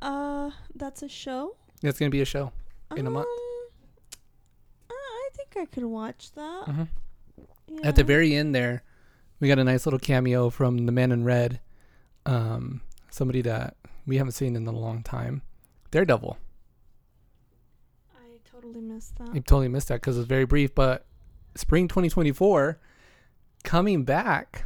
Uh, 0.01 0.51
that's 0.75 1.03
a 1.03 1.09
show. 1.09 1.57
It's 1.83 1.99
gonna 1.99 2.11
be 2.11 2.21
a 2.21 2.25
show. 2.25 2.53
In 2.97 3.07
a 3.07 3.11
month? 3.11 3.27
Um, 3.27 3.69
uh, 4.90 4.93
I 4.95 5.29
think 5.35 5.57
I 5.57 5.64
could 5.66 5.85
watch 5.85 6.33
that. 6.33 6.64
Mhm. 6.66 6.88
At 7.85 7.95
the 7.97 8.03
very 8.05 8.35
end 8.35 8.55
there, 8.55 8.83
we 9.38 9.49
got 9.49 9.59
a 9.59 9.64
nice 9.64 9.87
little 9.87 9.99
cameo 10.01 10.51
from 10.51 10.87
the 10.87 10.93
Man 10.93 11.12
in 11.12 11.23
Red, 11.25 11.61
um, 12.27 12.83
somebody 13.11 13.43
that 13.43 13.77
we 14.07 14.16
haven't 14.16 14.33
seen 14.33 14.57
in 14.57 14.66
a 14.66 14.73
long 14.73 15.03
time, 15.03 15.43
Daredevil. 15.90 16.37
I 18.70 18.72
totally 18.72 18.88
missed 18.94 19.16
that. 19.18 19.28
I 19.30 19.38
totally 19.40 19.68
missed 19.68 19.88
that 19.88 19.94
because 20.00 20.16
it 20.16 20.20
was 20.20 20.26
very 20.26 20.44
brief. 20.44 20.74
But 20.74 21.04
spring 21.56 21.88
2024, 21.88 22.78
coming 23.64 24.04
back, 24.04 24.64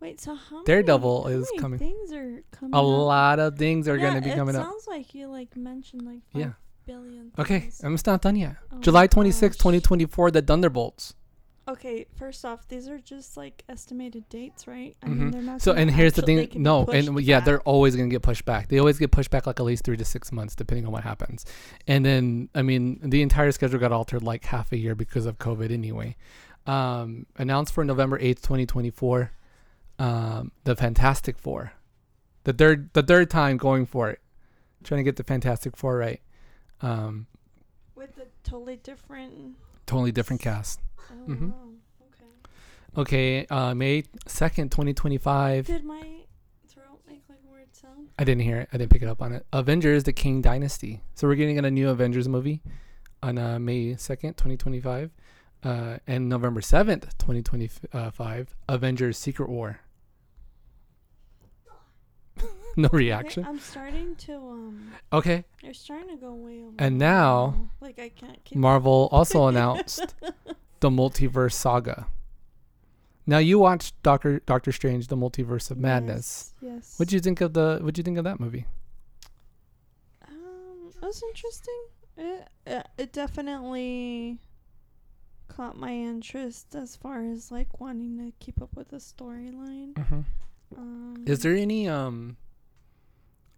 Wait, 0.00 0.20
so 0.20 0.34
how 0.34 0.56
many- 0.56 0.64
Daredevil 0.66 1.22
how 1.24 1.28
is 1.30 1.46
many 1.50 1.58
coming. 1.58 1.78
Things 1.78 2.12
are 2.12 2.42
coming. 2.50 2.74
a 2.74 2.78
up? 2.78 2.84
lot 2.84 3.38
of 3.40 3.56
things 3.58 3.88
are 3.88 3.96
Yeah, 3.96 4.08
gonna 4.10 4.20
be 4.20 4.30
coming 4.30 4.54
up. 4.54 4.62
It 4.62 4.64
sounds 4.70 4.86
like 4.86 5.14
you 5.14 5.26
like 5.28 5.56
mentioned 5.56 6.02
like 6.02 6.20
five 6.32 6.40
Yeah. 6.42 6.52
billion 6.86 7.32
Okay, 7.38 7.60
things. 7.60 7.80
I'm 7.82 7.94
just 7.94 8.06
not 8.06 8.20
done 8.22 8.36
yet. 8.36 8.56
Oh 8.70 8.78
July 8.80 9.02
my 9.02 9.06
26, 9.08 9.56
gosh. 9.56 9.58
2024, 9.62 10.30
the 10.30 10.42
Thunderbolts. 10.42 11.14
Okay, 11.66 12.04
first 12.16 12.44
off, 12.44 12.68
these 12.68 12.88
are 12.88 12.98
just 12.98 13.38
like 13.38 13.64
estimated 13.70 14.28
dates, 14.28 14.66
right? 14.66 14.94
I 15.02 15.06
mean, 15.08 15.30
they're 15.30 15.40
not. 15.40 15.62
So, 15.62 15.72
gonna 15.72 15.82
and 15.82 15.90
here's 15.90 16.12
the 16.12 16.20
actually- 16.22 16.34
they 16.36 16.40
thing. 16.42 16.50
can 16.50 16.58
be 16.60 16.64
No, 16.64 16.84
pushed 16.84 17.08
and 17.08 17.20
yeah, 17.22 17.38
back. 17.38 17.44
they're 17.46 17.60
always 17.62 17.96
going 17.96 18.10
to 18.10 18.14
get 18.14 18.20
pushed 18.20 18.44
back. 18.44 18.68
They 18.68 18.78
always 18.78 18.98
get 18.98 19.10
pushed 19.12 19.30
back 19.30 19.46
like 19.46 19.58
at 19.58 19.64
least 19.64 19.82
three 19.84 19.96
to 19.96 20.04
six 20.04 20.30
months, 20.30 20.54
depending 20.54 20.84
on 20.84 20.92
what 20.92 21.04
happens. 21.04 21.46
And 21.86 22.04
then, 22.04 22.50
I 22.54 22.60
mean, 22.60 23.00
the 23.02 23.22
entire 23.22 23.50
schedule 23.50 23.78
got 23.80 23.92
altered 23.92 24.22
like 24.22 24.44
half 24.44 24.72
a 24.72 24.76
year 24.76 24.94
because 24.94 25.24
of 25.24 25.38
COVID 25.38 25.70
anyway. 25.72 26.16
Um, 26.66 27.24
announced 27.36 27.72
for 27.72 27.82
November 27.84 28.18
8th, 28.18 28.42
2024. 28.42 29.30
Um, 29.98 30.52
the 30.64 30.76
Fantastic 30.76 31.38
Four. 31.38 31.72
The 32.44 32.52
third, 32.52 32.90
the 32.92 33.02
third 33.02 33.30
time 33.30 33.56
going 33.56 33.86
for 33.86 34.10
it. 34.10 34.20
Trying 34.82 34.98
to 34.98 35.04
get 35.04 35.16
the 35.16 35.24
Fantastic 35.24 35.78
Four 35.78 35.96
right. 35.96 36.20
Um, 36.82 37.26
with 37.94 38.18
a 38.18 38.26
totally 38.42 38.76
different. 38.76 39.56
Totally 39.86 40.12
different 40.12 40.40
cast. 40.42 40.80
Oh 41.10 41.14
Mhm. 41.30 41.50
wow. 41.50 41.68
Okay. 42.08 42.26
Okay, 42.96 43.46
uh, 43.46 43.74
May 43.74 44.02
2nd, 44.26 44.70
2025. 44.70 45.66
Did 45.66 45.84
my 45.84 46.00
throat 46.68 47.00
make 47.08 47.22
like 47.28 47.38
a 47.48 47.52
weird 47.52 47.74
sound? 47.74 48.08
I 48.18 48.24
didn't 48.24 48.42
hear 48.42 48.58
it. 48.60 48.68
I 48.72 48.78
didn't 48.78 48.90
pick 48.92 49.02
it 49.02 49.08
up 49.08 49.20
on 49.22 49.32
it. 49.32 49.46
Avengers: 49.52 50.04
The 50.04 50.12
Kang 50.12 50.40
Dynasty. 50.40 51.02
So 51.14 51.26
we're 51.28 51.34
getting 51.34 51.58
a 51.58 51.70
new 51.70 51.88
Avengers 51.88 52.28
movie 52.28 52.62
on 53.22 53.38
uh, 53.38 53.58
May 53.58 53.96
second, 53.96 54.36
twenty 54.36 54.56
twenty 54.56 54.80
five, 54.80 55.10
uh, 55.62 55.98
and 56.06 56.28
November 56.28 56.60
seventh, 56.60 57.16
twenty 57.18 57.42
twenty 57.42 57.68
five. 58.12 58.54
Avengers: 58.68 59.18
Secret 59.18 59.48
War. 59.48 59.80
no 62.76 62.88
reaction. 62.92 63.44
I'm 63.44 63.60
starting 63.60 64.16
to 64.16 64.34
um. 64.34 64.92
Okay. 65.12 65.44
They're 65.62 65.74
starting 65.74 66.10
to 66.10 66.16
go 66.16 66.34
way 66.34 66.62
over. 66.62 66.74
And 66.78 66.98
now, 66.98 67.70
like 67.80 67.98
I 67.98 68.08
can't 68.08 68.42
keep. 68.44 68.58
Marvel 68.58 69.08
also 69.12 69.46
announced 69.48 70.14
the 70.80 70.90
Multiverse 70.90 71.52
Saga. 71.52 72.06
Now 73.26 73.38
you 73.38 73.58
watched 73.58 74.00
Doctor 74.02 74.40
Doctor 74.40 74.72
Strange: 74.72 75.08
The 75.08 75.16
Multiverse 75.16 75.70
of 75.70 75.78
Madness. 75.78 76.52
Yes. 76.60 76.72
yes. 76.72 76.94
What'd 76.98 77.12
you 77.12 77.20
think 77.20 77.40
of 77.40 77.54
the 77.54 77.78
What'd 77.80 77.96
you 77.96 78.04
think 78.04 78.18
of 78.18 78.24
that 78.24 78.40
movie? 78.40 78.66
Um, 80.28 80.90
it 81.00 81.04
was 81.04 81.22
interesting. 81.22 81.84
It 82.16 82.48
it, 82.66 82.88
it 82.98 83.12
definitely 83.12 84.38
caught 85.48 85.76
my 85.76 85.92
interest 85.92 86.74
as 86.74 86.96
far 86.96 87.24
as 87.24 87.50
like 87.50 87.80
wanting 87.80 88.18
to 88.18 88.32
keep 88.44 88.60
up 88.60 88.74
with 88.74 88.88
the 88.88 88.96
storyline. 88.96 89.92
Mm-hmm. 89.94 90.20
Um, 90.76 91.24
Is 91.26 91.40
there 91.40 91.54
any 91.54 91.88
um 91.88 92.36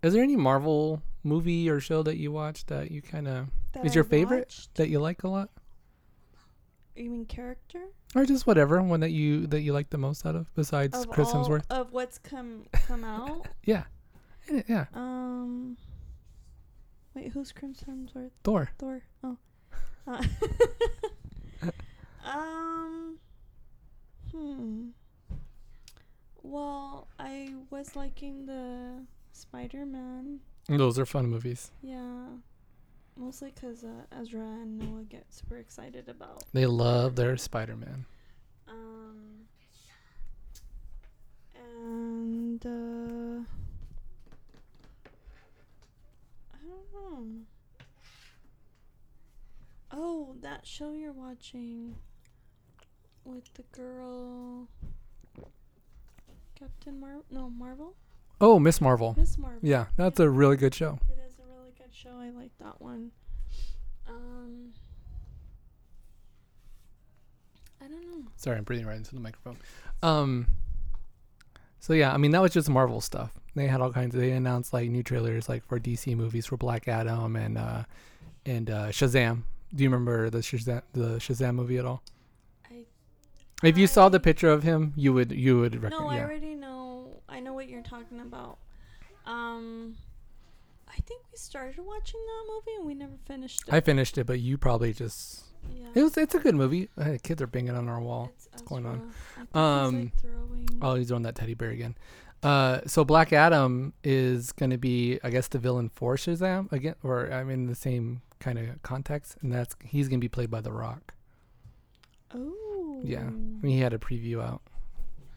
is 0.07 0.15
there 0.15 0.23
any 0.23 0.37
Marvel 0.37 1.03
movie 1.23 1.69
or 1.69 1.81
show 1.81 2.03
that 2.03 2.17
you 2.17 2.31
watch 2.33 2.65
that 2.67 2.91
you 2.91 3.03
kind 3.03 3.27
of 3.29 3.49
is 3.85 3.93
I 3.93 3.95
your 3.95 4.05
favorite? 4.05 4.47
watched? 4.49 4.75
that 4.77 4.89
you 4.89 5.01
like 5.01 5.23
a 5.25 5.29
lot 5.29 5.51
You 6.95 7.11
mean 7.11 7.27
character? 7.27 7.81
or 8.15 8.25
just 8.25 8.47
whatever 8.47 8.81
one 8.83 9.01
that 9.01 9.11
you 9.11 9.47
that 9.49 9.61
you 9.63 9.73
like 9.73 9.91
the 9.91 9.99
most 9.99 10.25
out 10.25 10.35
of 10.37 10.53
besides 10.55 10.97
Of 10.97 11.11
Chris 11.11 11.29
all 11.35 11.45
Hemsworth? 11.45 11.65
of 11.71 11.93
what's 11.93 12.19
come 12.19 12.67
come 12.87 13.05
out. 13.05 13.47
Yeah. 13.65 13.85
Yeah, 14.69 14.87
Um. 14.95 15.77
Wait, 17.15 17.33
who's 17.33 17.51
Chris 17.51 17.83
Hemsworth? 17.83 18.31
Thor. 18.45 18.71
Thor. 18.79 19.03
Oh. 19.25 19.37
Uh, 20.07 20.23
um. 22.25 23.19
Hmm. 24.31 24.89
Well, 26.43 27.09
I 27.19 27.55
was 27.71 27.97
liking 27.97 28.47
the 28.47 29.05
Spider-Man. 29.37 30.41
Those 30.69 30.99
are 30.99 31.07
fun 31.07 31.27
movies. 31.27 31.71
Yeah. 31.83 32.27
Mostly 33.17 33.53
because 33.55 33.85
uh, 33.85 34.19
Ezra 34.21 34.41
and 34.41 34.79
Noah 34.79 35.05
get 35.05 35.25
super 35.31 35.59
excited 35.59 36.09
about. 36.09 36.45
They 36.53 36.67
love 36.67 37.17
their 37.17 37.37
Spider-Man. 37.37 38.05
Um. 38.69 39.47
And 41.55 42.67
uh. 42.67 43.45
I 46.53 46.59
don't 46.67 46.93
know. 46.95 47.27
Oh, 49.93 50.35
that 50.43 50.67
show 50.67 50.93
you're 50.93 51.13
watching 51.13 51.95
with 53.25 53.53
the 53.55 53.63
girl. 53.73 54.69
Captain 56.59 56.99
Mar 56.99 57.23
no 57.31 57.51
Marvel? 57.51 57.95
Oh, 58.41 58.59
Miss 58.59 58.81
Marvel. 58.81 59.15
Miss 59.19 59.39
Marvel. 59.39 59.59
Yeah, 59.63 59.87
that's 59.97 60.21
a 60.21 60.29
really 60.29 60.57
good 60.57 60.75
show. 60.75 60.99
It 61.09 61.19
is 61.29 61.39
a 61.39 61.43
really 61.59 61.73
good 61.79 61.95
show. 61.95 62.11
I 62.19 62.31
like 62.31 62.51
that 62.61 62.81
one. 62.81 63.11
Um 64.09 64.73
I 67.83 67.89
don't 67.89 68.03
know. 68.03 68.25
Sorry, 68.37 68.57
I'm 68.59 68.65
breathing 68.65 68.87
right 68.87 68.97
into 68.97 69.15
the 69.15 69.21
microphone. 69.21 69.57
Um 70.03 70.47
So 71.79 71.93
yeah, 71.93 72.13
I 72.13 72.17
mean 72.17 72.31
that 72.33 72.43
was 72.43 72.53
just 72.53 72.69
Marvel 72.69 73.01
stuff. 73.01 73.33
They 73.55 73.67
had 73.67 73.81
all 73.81 73.93
kinds 73.93 74.15
of 74.15 74.21
they 74.21 74.33
announced 74.33 74.73
like 74.73 74.91
new 74.91 75.03
trailers 75.03 75.49
like 75.49 75.65
for 75.67 75.81
DC 75.81 76.15
movies 76.17 76.47
for 76.47 76.57
Black 76.57 76.89
Adam 76.89 77.37
and 77.37 77.57
uh 77.59 77.85
and 78.45 78.71
uh 78.71 78.87
Shazam. 78.89 79.43
Do 79.75 79.83
you 79.83 79.89
remember 79.91 80.31
the 80.31 80.39
Shazam 80.39 80.83
the 80.93 81.17
Shazam 81.19 81.55
movie 81.55 81.79
at 81.79 81.85
all? 81.87 82.03
I 82.71 82.85
If 83.63 83.79
you 83.79 83.87
saw 83.87 84.09
the 84.11 84.21
picture 84.21 84.51
of 84.51 84.63
him, 84.63 84.93
you 84.97 85.13
would 85.15 85.33
you 85.33 85.59
would 85.61 85.83
reckon 85.83 85.99
No, 86.01 86.09
I 86.11 86.17
yeah. 86.17 86.25
already. 86.25 86.51
I 86.53 86.55
know 86.55 86.56
what 87.57 87.69
you're 87.69 87.83
talking 87.83 88.21
about. 88.21 88.59
Um, 89.27 89.97
I 90.89 90.95
think 91.01 91.23
we 91.33 91.37
started 91.39 91.85
watching 91.85 92.21
that 92.25 92.45
movie 92.53 92.77
and 92.79 92.87
we 92.87 92.95
never 92.95 93.17
finished 93.27 93.65
it. 93.67 93.75
I 93.75 93.81
finished 93.81 94.17
it, 94.19 94.25
but 94.27 94.39
you 94.39 94.57
probably 94.57 94.93
just 94.93 95.43
yeah. 95.75 95.89
it 95.95 96.03
was 96.03 96.17
it's 96.17 96.35
a 96.35 96.39
good 96.39 96.55
movie. 96.55 96.89
Uh, 96.97 97.17
kids 97.23 97.43
are 97.43 97.49
banging 97.49 97.75
on 97.75 97.89
our 97.89 98.01
wall. 98.01 98.31
It's 98.53 98.63
going 98.63 98.87
on? 98.87 98.97
Ezra. 98.97 99.11
I 99.35 99.39
think 99.41 99.57
Um, 99.57 100.13
he's, 100.15 100.25
like. 100.25 100.83
Oh, 100.83 100.95
he's 100.95 101.09
throwing 101.09 101.25
that 101.25 101.35
teddy 101.35 101.55
bear 101.55 101.71
again. 101.71 101.97
Uh, 102.43 102.81
so 102.87 103.05
Black 103.05 103.33
Adam 103.33 103.95
is 104.05 104.53
gonna 104.53 104.79
be, 104.79 105.19
I 105.25 105.31
guess, 105.31 105.49
the 105.49 105.59
villain 105.59 105.89
for 105.89 106.15
Shazam 106.17 106.71
again, 106.71 106.95
or 107.03 107.33
I 107.33 107.43
mean, 107.43 107.67
the 107.67 107.75
same 107.75 108.21
kind 108.39 108.59
of 108.59 108.81
context, 108.83 109.37
and 109.41 109.51
that's 109.53 109.75
he's 109.83 110.09
gonna 110.09 110.21
be 110.21 110.29
played 110.29 110.51
by 110.51 110.61
The 110.61 110.71
Rock. 110.73 111.15
oh. 112.33 113.01
Yeah, 113.03 113.21
I 113.23 113.31
mean, 113.31 113.61
he 113.63 113.81
had 113.81 113.93
a 113.93 113.99
preview 113.99 114.43
out. 114.43 114.63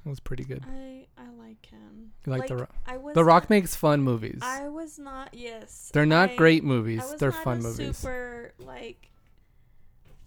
It 0.06 0.10
was 0.10 0.20
pretty 0.20 0.44
good. 0.44 0.64
I 0.70 1.08
I 1.18 1.29
like 1.50 1.66
him. 1.66 2.12
You 2.26 2.32
like 2.32 2.48
The 2.48 2.56
Rock? 2.58 2.76
I 2.88 2.98
was 2.98 3.16
The 3.16 3.24
Rock 3.24 3.44
not- 3.44 3.50
makes 3.50 3.76
fun 3.76 4.02
movies. 4.02 4.40
I 4.42 4.68
was 4.70 4.98
not. 5.00 5.34
Yes. 5.34 5.90
They're 5.94 6.06
not 6.06 6.32
I- 6.32 6.36
great 6.36 6.64
movies. 6.64 7.02
was 7.02 7.20
They're 7.20 7.32
not 7.32 7.44
fun 7.44 7.58
a 7.60 7.62
movies. 7.62 7.98
Super 7.98 8.54
like 8.60 9.10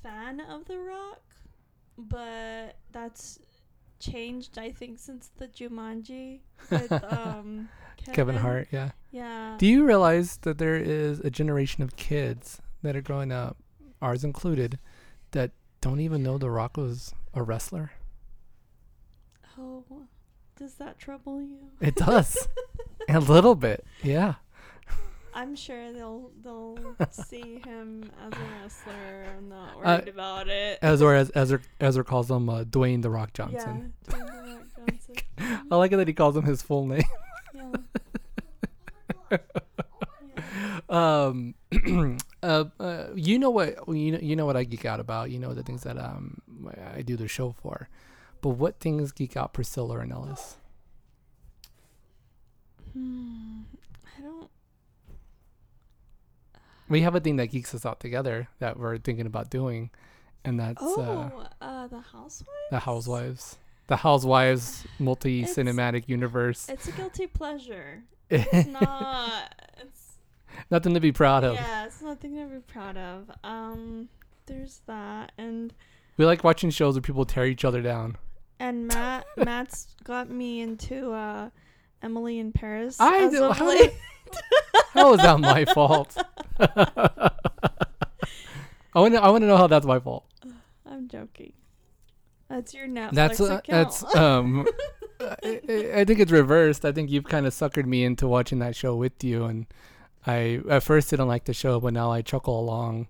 fan 0.03 0.41
of 0.41 0.65
The 0.67 0.79
Rock, 0.79 1.23
but 1.97 2.77
that's 2.91 3.39
changed. 4.01 4.59
I 4.59 4.73
think 4.73 4.99
since 4.99 5.31
the 5.37 5.47
Jumanji 5.49 6.41
with 6.71 6.91
um 7.13 7.69
Kevin, 7.99 8.15
Kevin 8.15 8.37
Hart, 8.37 8.69
yeah. 8.73 8.91
Yeah. 9.13 9.55
Do 9.59 9.67
you 9.67 9.85
realize 9.87 10.39
that 10.39 10.59
there 10.59 10.77
is 10.77 11.21
a 11.21 11.31
generation 11.31 11.83
of 11.85 11.95
kids 11.97 12.61
that 12.83 12.97
are 12.97 13.01
growing 13.03 13.31
up, 13.31 13.59
ours 14.01 14.25
included, 14.25 14.81
that 15.31 15.53
don't 15.81 16.01
even 16.01 16.23
know 16.23 16.37
The 16.39 16.51
Rock 16.51 16.77
was 16.77 17.15
a 17.33 17.43
wrestler? 17.43 17.93
oh, 19.59 19.85
does 20.63 20.75
that 20.75 20.97
trouble 20.99 21.43
you? 21.43 21.59
It 21.81 21.97
does. 21.97 22.47
a 23.09 23.19
little 23.19 23.55
bit, 23.57 23.85
yeah. 24.03 24.35
I'm 25.35 25.57
sure 25.57 25.93
they'll 25.93 26.31
they'll 26.45 26.77
see 27.11 27.61
him 27.65 28.09
as 28.25 28.33
a 28.33 28.63
wrestler. 28.63 29.25
I'm 29.37 29.49
not 29.49 29.71
Uh, 29.75 29.97
worried 29.99 30.09
about 30.09 30.49
it. 30.49 30.79
As 30.83 31.03
or 31.03 31.15
as 31.17 31.33
Ezra, 31.35 31.61
Ezra 31.81 32.05
calls 32.05 32.31
him 32.31 32.49
uh, 32.49 32.63
Dwayne 32.65 33.03
the 33.03 33.11
Rock 33.11 33.33
Johnson. 33.33 33.93
Yeah, 34.09 34.15
Dwayne 34.15 34.27
The 34.27 34.53
Rock 34.53 34.89
Johnson. 34.89 35.67
I 35.73 35.77
like 35.77 35.91
it 35.93 35.97
that 35.97 36.07
he 36.07 36.15
calls 36.15 36.37
him 36.37 36.45
his 36.45 36.63
full 36.63 36.87
name. 36.87 37.03
yeah. 37.55 37.73
yeah. 39.31 39.39
um, 40.89 41.55
uh, 42.43 42.65
uh, 42.79 43.07
you 43.17 43.39
know 43.39 43.51
what 43.51 43.77
you 43.89 44.13
know, 44.13 44.19
you 44.21 44.37
know 44.37 44.47
what 44.47 44.57
I 44.57 44.65
geek 44.65 44.85
out 44.85 45.01
about. 45.01 45.31
You 45.31 45.39
know 45.39 45.55
the 45.55 45.63
things 45.63 45.83
that 45.83 45.99
um 45.99 46.41
I 46.95 47.03
do 47.03 47.17
the 47.17 47.27
show 47.27 47.53
for. 47.63 47.89
But 48.43 48.51
what 48.51 48.79
things 48.81 49.11
geek 49.13 49.37
out 49.37 49.55
Priscilla 49.55 49.97
Ornelas? 49.97 50.57
Hmm, 52.93 53.61
I 54.19 54.21
don't. 54.21 54.51
We 56.89 57.01
have 57.03 57.15
a 57.15 57.21
thing 57.21 57.37
that 57.37 57.47
geeks 57.47 57.75
us 57.75 57.87
out 57.87 58.01
together 58.01 58.49
that 58.59 58.79
we're 58.79 58.99
thinking 58.99 59.25
about 59.27 59.49
doing, 59.49 59.91
and 60.45 60.61
that's 60.61 60.83
uh, 60.83 60.87
Oh, 61.33 61.47
uh, 61.61 61.87
the 61.87 62.01
housewives. 62.01 62.51
the 62.71 62.79
Housewives. 62.81 63.57
The 63.89 63.97
Housewives 63.97 64.85
multi 64.99 65.45
cinematic 65.45 66.09
universe. 66.09 66.69
It's 66.69 66.89
a 66.89 66.93
guilty 66.93 67.27
pleasure. 67.27 68.03
It's 68.31 68.67
not. 68.69 69.55
It's 69.79 70.13
Nothing 70.71 70.95
to 70.95 71.01
be 71.01 71.13
proud 71.13 71.45
of. 71.45 71.55
yeah. 71.57 71.85
It's 71.87 72.01
nothing 72.01 72.35
to 72.37 72.47
be 72.47 72.61
proud 72.61 72.97
of. 72.97 73.31
Um, 73.45 74.09
there's 74.47 74.81
that, 74.87 75.33
and 75.39 75.73
We 76.17 76.25
like 76.25 76.43
watching 76.43 76.71
shows 76.71 76.95
where 76.95 77.03
people 77.03 77.25
tear 77.27 77.45
each 77.47 77.65
other 77.65 77.83
down. 77.83 78.17
And 78.63 78.87
Matt 78.87 79.27
Matt's 79.37 79.89
got 80.05 80.31
me 80.31 80.61
into 80.61 81.13
uh 81.13 81.51
Emily 82.03 82.39
in 82.39 82.53
Paris. 82.53 82.99
I 83.01 83.25
as 83.25 83.33
do- 83.33 83.45
of 83.45 83.57
how 83.57 83.69
late. 83.69 83.93
How 84.95 85.13
is 85.15 85.21
that 85.21 85.39
my 85.41 85.65
fault? 85.67 86.17
I 86.59 87.31
want 89.01 89.15
to. 89.15 89.23
I 89.23 89.29
want 89.31 89.43
to 89.43 89.47
know 89.47 89.57
how 89.57 89.67
that's 89.67 89.87
my 89.87 89.99
fault. 89.99 90.25
I'm 90.87 91.09
joking. 91.09 91.53
That's 92.49 92.75
your 92.75 92.87
Netflix 92.87 93.13
That's 93.13 93.41
uh, 93.41 93.45
account. 93.45 93.67
that's 93.69 94.17
um. 94.17 94.67
I, 95.21 95.37
I- 95.45 95.93
I 96.01 96.05
think 96.05 96.21
it's 96.21 96.33
reversed. 96.33 96.85
I 96.85 96.93
think 96.93 97.11
you've 97.11 97.25
kind 97.25 97.47
of 97.47 97.53
suckered 97.55 97.87
me 97.87 98.05
into 98.05 98.27
watching 98.27 98.59
that 98.59 98.75
show 98.77 98.95
with 98.97 99.23
you, 99.25 99.45
and 99.45 99.67
I 100.27 100.61
at 100.69 100.83
first 100.83 101.11
didn't 101.11 101.29
like 101.29 101.45
the 101.45 101.55
show, 101.55 101.81
but 101.81 101.93
now 101.95 102.11
I 102.11 102.23
chuckle 102.23 102.59
along 102.59 103.07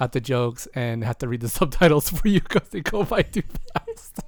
at 0.00 0.12
the 0.12 0.20
jokes 0.20 0.66
and 0.74 1.04
have 1.04 1.18
to 1.18 1.28
read 1.28 1.40
the 1.40 1.48
subtitles 1.48 2.10
for 2.10 2.28
you 2.28 2.40
because 2.40 2.68
they 2.70 2.80
go 2.80 3.04
by 3.04 3.22
too 3.22 3.42
fast. 3.74 4.20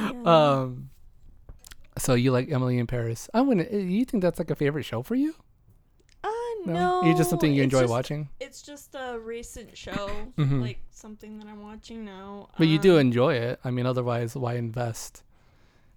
Yeah. 0.00 0.22
Um. 0.24 0.90
So 1.98 2.14
you 2.14 2.32
like 2.32 2.50
Emily 2.50 2.78
in 2.78 2.86
Paris? 2.86 3.28
I 3.34 3.40
wouldn't. 3.42 3.72
uh, 3.72 3.76
You 3.76 4.04
think 4.04 4.22
that's 4.22 4.38
like 4.38 4.50
a 4.50 4.54
favorite 4.54 4.84
show 4.84 5.02
for 5.02 5.14
you? 5.14 5.34
uh, 6.24 6.28
no. 6.66 7.02
you 7.04 7.14
just 7.16 7.28
something 7.30 7.52
you 7.52 7.62
enjoy 7.64 7.80
just- 7.82 7.90
watching. 7.90 8.28
It's 8.40 8.62
just 8.62 8.94
a 8.94 9.18
recent 9.18 9.76
show, 9.76 10.10
Mhm. 10.38 10.60
like 10.62 10.78
something 10.90 11.38
that 11.38 11.48
I'm 11.48 11.60
watching 11.62 12.04
now. 12.04 12.48
But 12.56 12.68
you 12.68 12.78
do 12.78 12.94
Um, 12.94 13.00
enjoy 13.00 13.34
it. 13.34 13.60
I 13.64 13.70
mean, 13.70 13.86
otherwise, 13.86 14.36
why 14.36 14.54
invest? 14.54 15.22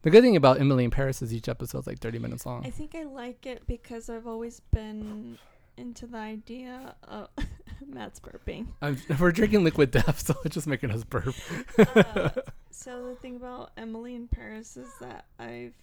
The 0.01 0.10
good 0.10 0.21
thing 0.23 0.36
about 0.36 0.60
Emily 0.60 0.84
in 0.84 0.91
Paris 0.91 1.21
is 1.21 1.34
each 1.34 1.47
episode's 1.49 1.88
like 1.88 1.99
30 1.99 2.19
minutes 2.19 2.45
long. 2.45 2.65
I 2.65 2.69
think 2.71 2.93
I 2.95 3.03
like 3.03 3.45
it 3.45 3.65
because 3.67 4.10
I've 4.10 4.27
always 4.27 4.60
been 4.71 5.38
into 5.77 6.07
the 6.07 6.17
idea 6.17 6.95
of 7.03 7.29
Matt's 7.88 8.19
burping. 8.19 8.67
I'm, 8.81 8.97
we're 9.19 9.31
drinking 9.31 9.63
liquid 9.63 9.91
death, 9.91 10.19
so 10.19 10.35
it's 10.45 10.55
just 10.55 10.67
making 10.67 10.91
us 10.91 11.03
burp. 11.03 11.35
Uh, 11.77 12.29
so 12.71 13.07
the 13.07 13.15
thing 13.15 13.35
about 13.35 13.71
Emily 13.77 14.15
in 14.15 14.27
Paris 14.27 14.77
is 14.77 14.89
that 15.01 15.25
I've 15.39 15.73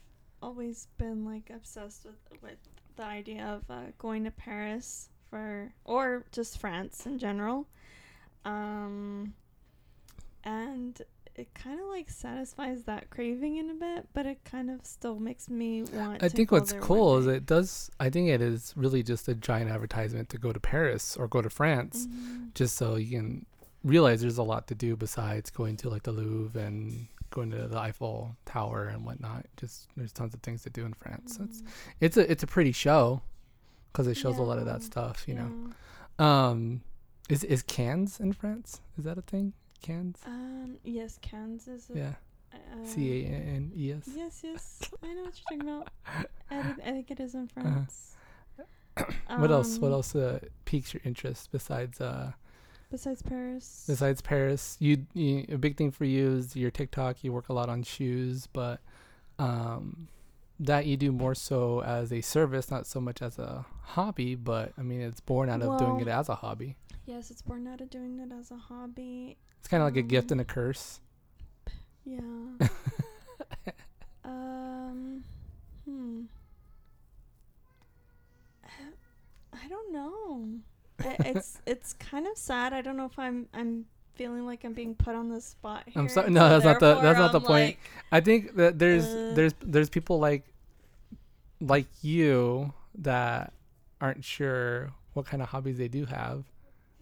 always 0.43 0.89
been 0.99 1.25
like 1.25 1.51
obsessed 1.55 2.05
with 2.05 2.43
with 2.43 2.59
the 2.97 3.05
idea 3.05 3.45
of 3.45 3.71
uh, 3.71 3.91
going 3.99 4.25
to 4.25 4.31
Paris 4.31 5.09
for 5.31 5.73
or 5.85 6.25
just 6.33 6.59
France 6.59 7.07
in 7.07 7.19
general. 7.19 7.67
Um, 8.45 9.35
and 10.45 11.01
it 11.37 11.55
kind 11.55 11.81
of 11.81 11.87
like 11.87 12.11
satisfies 12.11 12.83
that 12.85 13.09
craving 13.11 13.57
in 13.57 13.71
a 13.71 13.75
bit, 13.75 14.09
but 14.13 14.27
it 14.27 14.45
kind 14.45 14.71
of 14.71 14.85
still 14.85 15.19
makes 15.19 15.49
me 15.49 15.83
want. 15.83 16.23
I 16.23 16.29
think 16.29 16.51
what's 16.53 16.73
cool 16.75 17.19
is 17.19 17.27
it 17.27 17.47
does. 17.47 17.91
I 17.99 18.11
think 18.11 18.29
it 18.29 18.41
is 18.43 18.73
really 18.77 19.03
just 19.03 19.29
a 19.29 19.35
giant 19.35 19.71
advertisement 19.71 20.29
to 20.31 20.39
go 20.39 20.53
to 20.53 20.61
Paris 20.61 21.17
or 21.17 21.29
go 21.29 21.41
to 21.43 21.49
France, 21.51 22.07
Mhm. 22.07 22.53
just 22.55 22.77
so 22.77 22.97
you 22.97 23.19
can 23.19 23.47
realize 23.85 24.21
there's 24.21 24.39
a 24.39 24.43
lot 24.43 24.67
to 24.69 24.75
do 24.75 24.95
besides 24.97 25.51
going 25.51 25.77
to 25.79 25.89
like 25.89 26.03
the 26.05 26.13
Louvre 26.13 26.61
and 26.61 27.09
going 27.31 27.51
to 27.51 27.67
the 27.67 27.79
Eiffel 27.79 28.37
Tower 28.45 28.89
and 28.89 29.05
whatnot. 29.07 29.47
Just 29.57 29.89
there's 29.97 30.13
tons 30.13 30.35
of 30.35 30.41
things 30.43 30.63
to 30.65 30.71
do 30.71 30.85
in 30.85 30.93
France. 30.93 31.37
So 31.37 31.45
it's 31.45 31.63
it's 32.01 32.17
a 32.19 32.31
it's 32.31 32.43
a 32.43 32.47
pretty 32.47 32.73
show 32.73 33.23
because 33.91 34.07
it 34.07 34.17
shows 34.17 34.39
a 34.39 34.43
lot 34.43 34.59
of 34.59 34.67
that 34.67 34.83
stuff. 34.83 35.27
You 35.27 35.35
know. 35.37 36.25
Um, 36.25 36.83
is 37.31 37.43
is 37.45 37.63
Cannes 37.63 38.21
in 38.21 38.33
France? 38.35 38.81
Is 38.99 39.05
that 39.05 39.17
a 39.17 39.23
thing? 39.23 39.55
Cannes? 39.83 40.17
Um. 40.27 40.79
Yes, 40.85 41.19
Kansas. 41.21 41.91
is 41.91 41.97
a- 41.97 41.99
Yeah. 41.99 42.13
Uh, 42.55 42.85
C 42.85 43.25
A 43.25 43.27
N 43.29 43.73
E 43.77 43.93
S. 43.93 44.09
Yes, 44.15 44.41
yes. 44.45 44.81
I 45.03 45.15
know 45.15 45.23
what 45.25 45.41
you're 45.51 45.59
talking 45.59 45.61
about. 45.63 45.89
I, 46.51 46.59
I 46.89 46.91
think 46.93 47.11
it 47.11 47.19
is 47.21 47.35
in 47.35 47.49
Uh-huh. 47.57 47.63
France. 47.63 48.17
What 49.39 49.51
else? 49.51 49.79
What 49.79 49.89
Um, 49.89 49.95
else 49.95 50.15
uh, 50.15 50.39
piques 50.67 50.93
your 50.93 51.01
interest 51.05 51.51
besides 51.51 52.01
uh 52.01 52.33
Besides 52.91 53.23
Paris. 53.23 53.85
besides 53.87 54.21
Paris? 54.21 54.77
You, 54.79 55.07
you 55.15 55.47
a 55.49 55.57
big 55.57 55.79
thing 55.79 55.91
for 55.91 56.05
you 56.05 56.33
is 56.37 56.55
your 56.55 56.71
TikTok. 56.71 57.25
You 57.25 57.33
work 57.33 57.49
a 57.49 57.55
lot 57.55 57.71
on 57.71 57.83
shoes, 57.85 58.49
but 58.53 58.81
um, 59.39 60.09
that 60.61 60.85
you 60.85 60.99
do 60.99 61.11
more 61.11 61.35
so 61.35 61.83
as 61.83 62.13
a 62.13 62.21
service, 62.21 62.71
not 62.71 62.87
so 62.87 63.01
much 63.01 63.23
as 63.23 63.39
a 63.39 63.65
hobby. 63.83 64.35
But 64.35 64.75
I 64.79 64.83
mean, 64.83 65.01
it's 65.01 65.21
born 65.21 65.49
out 65.49 65.63
of 65.63 65.79
doing 65.79 66.01
it 66.01 66.09
as 66.09 66.29
a 66.29 66.35
hobby. 66.35 66.77
Yes, 67.07 67.31
it's 67.31 67.43
born 67.43 67.67
out 67.67 67.81
of 67.81 67.91
doing 67.91 68.21
it 68.21 68.33
as 68.33 68.51
a 68.51 68.57
hobby. 68.57 69.37
It's 69.59 69.69
kind 69.69 69.83
of 69.83 69.87
like 69.89 69.97
a 69.97 70.03
gift 70.03 70.31
um, 70.31 70.39
and 70.39 70.41
a 70.41 70.45
curse. 70.45 71.01
Yeah. 72.05 72.19
um. 74.25 75.25
Hmm. 75.85 76.23
I 79.53 79.69
don't 79.69 79.93
know. 79.93 80.49
It's 81.25 81.59
it's 81.67 81.93
kind 81.95 82.27
of 82.27 82.37
sad. 82.37 82.73
I 82.73 82.81
don't 82.81 82.97
know 82.97 83.07
if 83.07 83.19
I'm 83.19 83.47
I'm 83.55 83.85
feeling 84.15 84.47
like 84.47 84.65
I'm 84.65 84.73
being 84.73 84.95
put 84.95 85.15
on 85.15 85.29
the 85.29 85.41
spot 85.41 85.85
here. 85.87 86.01
I'm 86.01 86.09
sorry- 86.09 86.31
no, 86.31 86.49
that's 86.49 86.65
not 86.65 86.81
the- 86.81 87.01
that's 87.01 87.19
not 87.19 87.33
the 87.33 87.41
I'm 87.41 87.45
point. 87.47 87.51
like, 87.69 87.79
I 88.11 88.21
think 88.21 88.57
that 88.57 88.79
there's 88.79 89.07
Uh. 89.07 89.33
there's 89.35 89.55
there's 89.63 89.89
people 89.89 90.19
like 90.19 90.45
like 91.61 91.87
you 92.03 92.73
that 92.97 93.53
aren't 94.01 94.25
sure 94.25 94.93
what 95.15 95.27
kind 95.27 95.43
of 95.43 95.49
hobbies 95.49 95.79
they 95.79 95.89
do 95.89 96.07
have. 96.07 96.45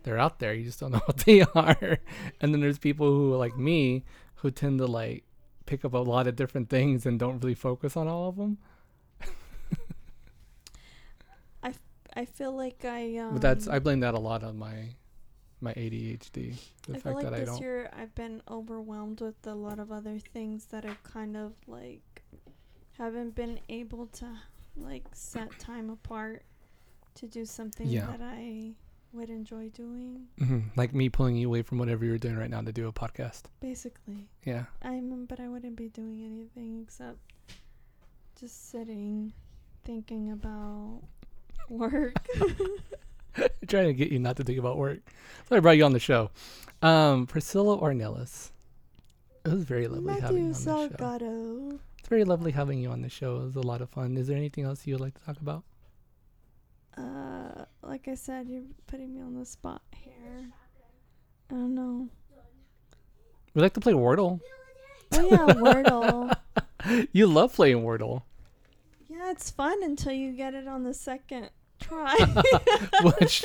They're 0.03 0.19
out 0.19 0.39
there, 0.39 0.55
you 0.55 0.65
just 0.65 0.81
don't 0.81 0.93
know 0.97 1.03
what 1.07 1.19
they 1.19 1.43
are. 1.43 1.99
And 2.41 2.53
then 2.55 2.61
there's 2.61 2.79
people 2.79 3.07
who 3.09 3.35
like 3.37 3.57
me 3.57 4.05
who 4.37 4.51
tend 4.51 4.79
to 4.79 4.87
like 4.87 5.25
pick 5.67 5.85
up 5.85 5.93
a 5.95 5.99
lot 5.99 6.27
of 6.27 6.37
different 6.37 6.69
things 6.71 7.07
and 7.07 7.19
don't 7.19 7.39
really 7.43 7.55
focus 7.55 7.97
on 7.97 8.09
all 8.09 8.29
of 8.29 8.37
them. 8.37 8.59
I 11.63 11.75
I 12.15 12.25
feel 12.25 12.53
like 12.57 12.85
I 12.85 13.17
um. 13.19 13.35
but 13.35 13.43
that's 13.43 13.69
I 13.69 13.79
blame 13.79 14.01
that 14.01 14.15
a 14.15 14.19
lot 14.19 14.43
on 14.43 14.59
my 14.59 14.95
my 15.61 15.75
ADHD. 15.75 16.57
The 16.87 16.97
I 16.97 16.99
feel 16.99 17.15
like 17.15 17.25
that 17.25 17.35
I 17.35 17.41
this 17.41 17.49
don't 17.51 17.61
year 17.61 17.91
I've 17.93 18.15
been 18.15 18.43
overwhelmed 18.51 19.21
with 19.21 19.47
a 19.47 19.55
lot 19.55 19.79
of 19.79 19.93
other 19.93 20.19
things 20.33 20.67
that 20.67 20.85
I've 20.85 21.03
kind 21.03 21.37
of 21.37 21.53
like 21.67 22.23
haven't 22.99 23.35
been 23.35 23.61
able 23.69 24.07
to 24.07 24.27
like 24.77 25.05
set 25.13 25.59
time 25.59 25.91
apart 25.91 26.43
to 27.17 27.27
do 27.27 27.45
something 27.45 27.87
Yeah. 27.87 28.07
that 28.07 28.21
I 28.23 28.73
would 29.12 29.31
enjoy 29.31 29.68
doing. 29.70 30.29
Mhm, 30.38 30.70
like 30.77 30.94
me 30.94 31.09
pulling 31.09 31.37
you 31.37 31.49
away 31.49 31.62
from 31.62 31.79
whatever 31.79 32.05
you're 32.05 32.18
doing 32.18 32.37
right 32.37 32.51
now 32.51 32.61
to 32.61 32.73
do 32.73 32.87
a 32.88 32.92
podcast. 32.92 33.42
Basically, 33.61 34.29
Yeah. 34.44 34.66
I'm 34.83 35.25
but 35.27 35.40
I 35.40 35.49
wouldn't 35.49 35.77
be 35.77 35.88
doing 35.88 36.23
anything 36.25 36.81
except 36.83 37.18
just 38.38 38.70
sitting 38.70 39.33
thinking 39.85 40.31
about 40.31 41.03
work. 41.68 42.14
trying 43.68 43.87
to 43.87 43.94
get 43.94 44.11
you 44.11 44.18
not 44.18 44.37
to 44.37 44.44
think 44.44 44.59
about 44.59 44.77
work. 44.77 44.99
So 45.49 45.57
I 45.57 45.61
brought 45.61 45.77
you 45.77 45.85
on 45.85 45.92
the 45.92 46.01
show. 46.01 46.31
Um, 46.83 47.27
Priscilla 47.27 47.79
Ornelas. 47.79 48.51
It 49.44 49.53
was 49.53 49.64
very 49.64 49.88
lovely 49.88 50.20
having 50.20 50.37
you 50.38 50.53
on 50.53 50.53
the 50.53 50.99
show. 50.99 51.79
It's 51.99 52.09
very 52.09 52.25
lovely 52.25 52.53
having 52.53 52.79
you 52.81 52.90
on 52.90 53.03
the 53.03 53.09
show. 53.09 53.37
It 53.37 53.44
was 53.44 53.57
a 53.57 53.61
lot 53.61 53.81
of 53.81 53.88
fun. 53.90 54.16
Is 54.16 54.27
there 54.27 54.37
anything 54.37 54.64
else 54.64 54.87
you 54.87 54.94
would 54.94 55.01
like 55.01 55.18
to 55.18 55.25
talk 55.25 55.40
about? 55.40 55.64
Uh, 57.01 57.65
like 57.83 58.09
I 58.09 58.15
said, 58.15 58.49
you're 58.49 58.63
putting 58.87 59.15
me 59.15 59.21
on 59.21 59.35
the 59.35 59.45
spot 59.45 59.83
here. 59.97 60.51
I 61.51 61.55
don't 61.55 61.75
know. 61.75 62.09
We 63.55 63.63
like 63.63 63.75
to 63.75 63.81
play 63.81 63.93
Wordle. 63.93 64.41
Oh 65.13 65.29
yeah, 65.29 65.55
Wordle. 65.55 66.37
you 67.13 67.27
love 67.27 67.55
playing 67.55 67.83
Wordle. 67.83 68.23
Yeah, 69.09 69.31
it's 69.31 69.51
fun 69.51 69.83
until 69.83 70.13
you 70.13 70.33
get 70.33 70.55
it 70.55 70.69
on 70.69 70.85
the 70.85 70.95
second 70.95 71.51
try. 71.81 72.17
Which 73.03 73.45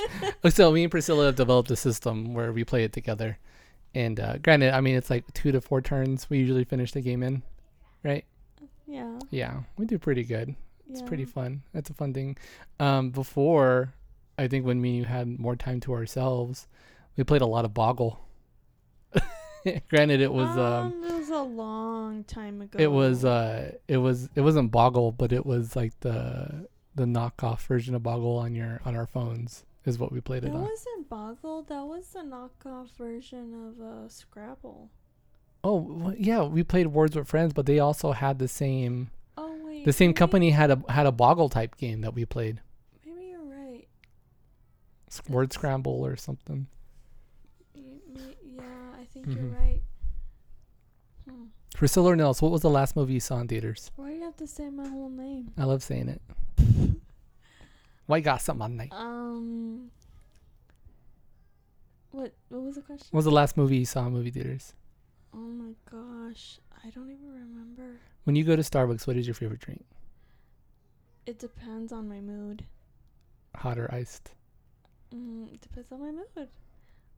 so 0.49 0.71
me 0.71 0.83
and 0.83 0.91
Priscilla 0.91 1.25
have 1.25 1.35
developed 1.35 1.71
a 1.71 1.75
system 1.75 2.33
where 2.33 2.51
we 2.51 2.63
play 2.63 2.83
it 2.83 2.93
together. 2.93 3.39
And 3.95 4.19
uh, 4.19 4.37
granted, 4.37 4.73
I 4.75 4.81
mean 4.81 4.95
it's 4.95 5.09
like 5.09 5.25
two 5.33 5.51
to 5.53 5.61
four 5.61 5.81
turns. 5.81 6.29
We 6.29 6.37
usually 6.37 6.65
finish 6.65 6.91
the 6.91 7.01
game 7.01 7.23
in, 7.23 7.41
right? 8.03 8.25
yeah, 8.85 9.17
Yeah, 9.31 9.61
we 9.77 9.85
do 9.85 9.97
pretty 9.97 10.23
good. 10.23 10.55
It's 10.89 11.01
yeah. 11.01 11.07
pretty 11.07 11.25
fun. 11.25 11.63
That's 11.73 11.89
a 11.89 11.93
fun 11.93 12.13
thing. 12.13 12.37
Um, 12.79 13.09
before, 13.11 13.93
I 14.37 14.47
think 14.47 14.65
when 14.65 14.81
me 14.81 14.89
and 14.89 14.97
you 14.99 15.03
had 15.05 15.39
more 15.39 15.55
time 15.55 15.79
to 15.81 15.93
ourselves, 15.93 16.67
we 17.17 17.23
played 17.23 17.41
a 17.41 17.45
lot 17.47 17.65
of 17.65 17.73
Boggle. 17.73 18.19
Granted, 19.89 20.21
it 20.21 20.31
was 20.31 20.55
um, 20.57 21.03
it 21.03 21.13
was 21.13 21.29
a 21.29 21.41
long 21.41 22.23
time 22.25 22.61
ago. 22.61 22.77
it 22.79 22.91
was 22.91 23.25
uh, 23.25 23.71
it 23.87 23.97
was 23.97 24.29
it 24.35 24.41
wasn't 24.41 24.71
Boggle, 24.71 25.11
but 25.11 25.31
it 25.33 25.43
was 25.45 25.75
like 25.75 25.99
the 26.01 26.67
the 26.93 27.05
knockoff 27.05 27.61
version 27.61 27.95
of 27.95 28.03
Boggle 28.03 28.37
on 28.37 28.53
your 28.53 28.79
on 28.85 28.95
our 28.95 29.07
phones 29.07 29.65
is 29.85 29.97
what 29.97 30.11
we 30.11 30.21
played 30.21 30.43
it 30.43 30.51
That 30.51 30.57
on. 30.57 30.61
wasn't 30.63 31.09
Boggle. 31.09 31.63
That 31.63 31.83
was 31.85 32.07
the 32.09 32.19
knockoff 32.19 32.89
version 32.97 33.53
of 33.79 33.81
uh, 33.83 34.07
Scrabble. 34.09 34.91
Oh 35.63 36.11
wh- 36.13 36.19
yeah, 36.19 36.43
we 36.43 36.63
played 36.63 36.87
Words 36.87 37.15
with 37.15 37.27
Friends, 37.27 37.51
but 37.53 37.65
they 37.65 37.79
also 37.79 38.11
had 38.11 38.37
the 38.37 38.47
same 38.47 39.09
The 39.83 39.93
same 39.93 40.13
company 40.13 40.51
had 40.51 40.71
a 40.71 40.81
had 40.89 41.05
a 41.05 41.11
Boggle 41.11 41.49
type 41.49 41.77
game 41.77 42.01
that 42.01 42.13
we 42.13 42.25
played, 42.25 42.61
Maybe 43.05 43.27
you're 43.31 43.43
right. 43.43 43.87
Word 45.29 45.51
Scramble 45.53 46.03
or 46.05 46.15
something. 46.15 46.67
Yeah, 47.75 48.63
I 48.99 49.05
think 49.13 49.27
Mhm. 49.27 49.35
you're 49.35 49.45
right. 49.49 49.81
Hmm. 51.29 51.43
Priscilla 51.73 52.11
Ornelas, 52.15 52.41
what 52.41 52.51
was 52.51 52.61
the 52.61 52.69
last 52.69 52.95
movie 52.95 53.13
you 53.13 53.19
saw 53.19 53.39
in 53.39 53.47
theaters? 53.47 53.91
Why 53.95 54.09
do 54.09 54.15
you 54.15 54.23
have 54.23 54.37
to 54.37 54.47
say 54.47 54.69
my 54.69 54.87
whole 54.87 55.09
name? 55.09 55.51
I 55.57 55.65
love 55.65 55.83
saying 55.83 56.09
it. 56.09 56.21
Why 58.07 58.17
you 58.17 58.23
got 58.23 58.41
something 58.41 58.63
on 58.63 58.77
night? 58.77 58.91
Um. 58.91 59.91
What? 62.11 62.33
What 62.49 62.61
was 62.63 62.75
the 62.75 62.81
question? 62.81 63.07
What 63.11 63.17
was 63.19 63.25
the 63.25 63.31
last 63.31 63.57
movie 63.57 63.77
you 63.77 63.85
saw 63.85 64.05
in 64.07 64.13
movie 64.13 64.31
theaters? 64.31 64.73
Oh 65.33 65.37
my 65.37 65.73
gosh, 65.91 66.59
I 66.83 66.89
don't 66.89 67.09
even 67.09 67.31
remember. 67.33 67.99
When 68.25 68.35
you 68.35 68.43
go 68.43 68.55
to 68.55 68.61
Starbucks, 68.61 69.07
what 69.07 69.17
is 69.17 69.27
your 69.27 69.33
favorite 69.33 69.59
drink? 69.59 69.83
It 71.25 71.39
depends 71.39 71.91
on 71.91 72.07
my 72.07 72.19
mood. 72.21 72.63
Hot 73.55 73.77
or 73.77 73.91
iced? 73.93 74.31
Mm, 75.13 75.53
it 75.53 75.61
depends 75.61 75.91
on 75.91 75.99
my 76.01 76.11
mood. 76.11 76.49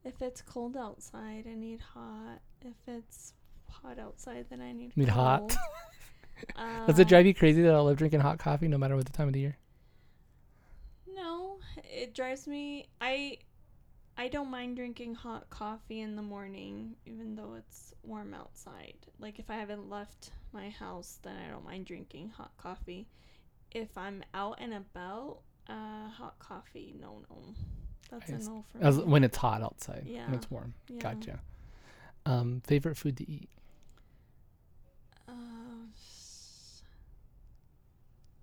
If 0.04 0.22
it's 0.22 0.40
cold 0.42 0.76
outside, 0.76 1.46
I 1.50 1.54
need 1.54 1.80
hot. 1.80 2.40
If 2.62 2.76
it's 2.86 3.34
hot 3.68 3.98
outside, 3.98 4.46
then 4.48 4.60
I 4.62 4.72
need 4.72 4.96
Need 4.96 5.08
hot? 5.08 5.40
cold. 5.40 5.56
Does 6.86 6.98
it 6.98 7.06
Uh, 7.06 7.08
drive 7.08 7.26
you 7.26 7.34
crazy 7.34 7.62
that 7.62 7.74
I 7.74 7.78
love 7.80 7.96
drinking 7.96 8.20
hot 8.20 8.38
coffee 8.38 8.68
no 8.68 8.78
matter 8.78 8.94
what 8.96 9.06
the 9.06 9.12
time 9.12 9.26
of 9.26 9.34
the 9.34 9.40
year? 9.40 9.58
No, 11.12 11.58
it 11.84 12.14
drives 12.14 12.46
me. 12.46 12.86
I 13.00 13.38
I 14.20 14.26
don't 14.26 14.50
mind 14.50 14.74
drinking 14.74 15.14
hot 15.14 15.48
coffee 15.48 16.00
in 16.00 16.16
the 16.16 16.22
morning, 16.22 16.96
even 17.06 17.36
though 17.36 17.54
it's 17.56 17.94
warm 18.02 18.34
outside. 18.34 18.96
Like 19.20 19.38
if 19.38 19.48
I 19.48 19.54
haven't 19.54 19.88
left 19.88 20.30
my 20.52 20.70
house, 20.70 21.20
then 21.22 21.36
I 21.36 21.48
don't 21.50 21.64
mind 21.64 21.86
drinking 21.86 22.30
hot 22.36 22.50
coffee. 22.58 23.06
If 23.70 23.96
I'm 23.96 24.24
out 24.34 24.58
and 24.60 24.74
about, 24.74 25.38
uh, 25.68 26.08
hot 26.08 26.36
coffee, 26.40 26.94
no, 27.00 27.22
no, 27.30 27.36
that's 28.10 28.28
a 28.30 28.38
no 28.50 28.64
for 28.72 28.82
As 28.82 28.98
me. 28.98 29.04
when 29.04 29.22
it's 29.22 29.36
hot 29.36 29.62
outside. 29.62 30.02
Yeah. 30.06 30.24
When 30.26 30.34
it's 30.34 30.50
warm. 30.50 30.74
Yeah. 30.88 30.98
Gotcha. 30.98 31.40
Um, 32.26 32.60
favorite 32.66 32.96
food 32.96 33.16
to 33.18 33.30
eat? 33.30 33.48
Uh, 35.28 35.32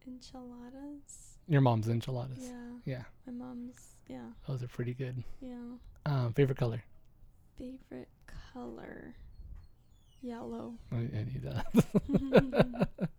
enchiladas. 0.08 1.38
Your 1.50 1.62
mom's 1.62 1.90
enchiladas. 1.90 2.40
Yeah, 2.40 2.54
Yeah, 2.86 3.04
my 3.28 3.34
mom's. 3.34 3.95
Yeah, 4.08 4.28
those 4.48 4.62
are 4.64 4.68
pretty 4.68 4.94
good. 4.94 5.24
yeah. 5.42 5.56
Um, 6.06 6.34
favorite 6.34 6.58
color? 6.58 6.84
Favorite 7.58 8.10
color. 8.54 9.16
Yellow. 10.22 10.76
I, 10.92 10.96
I 10.96 11.00
need 11.00 11.44
that. 11.44 13.10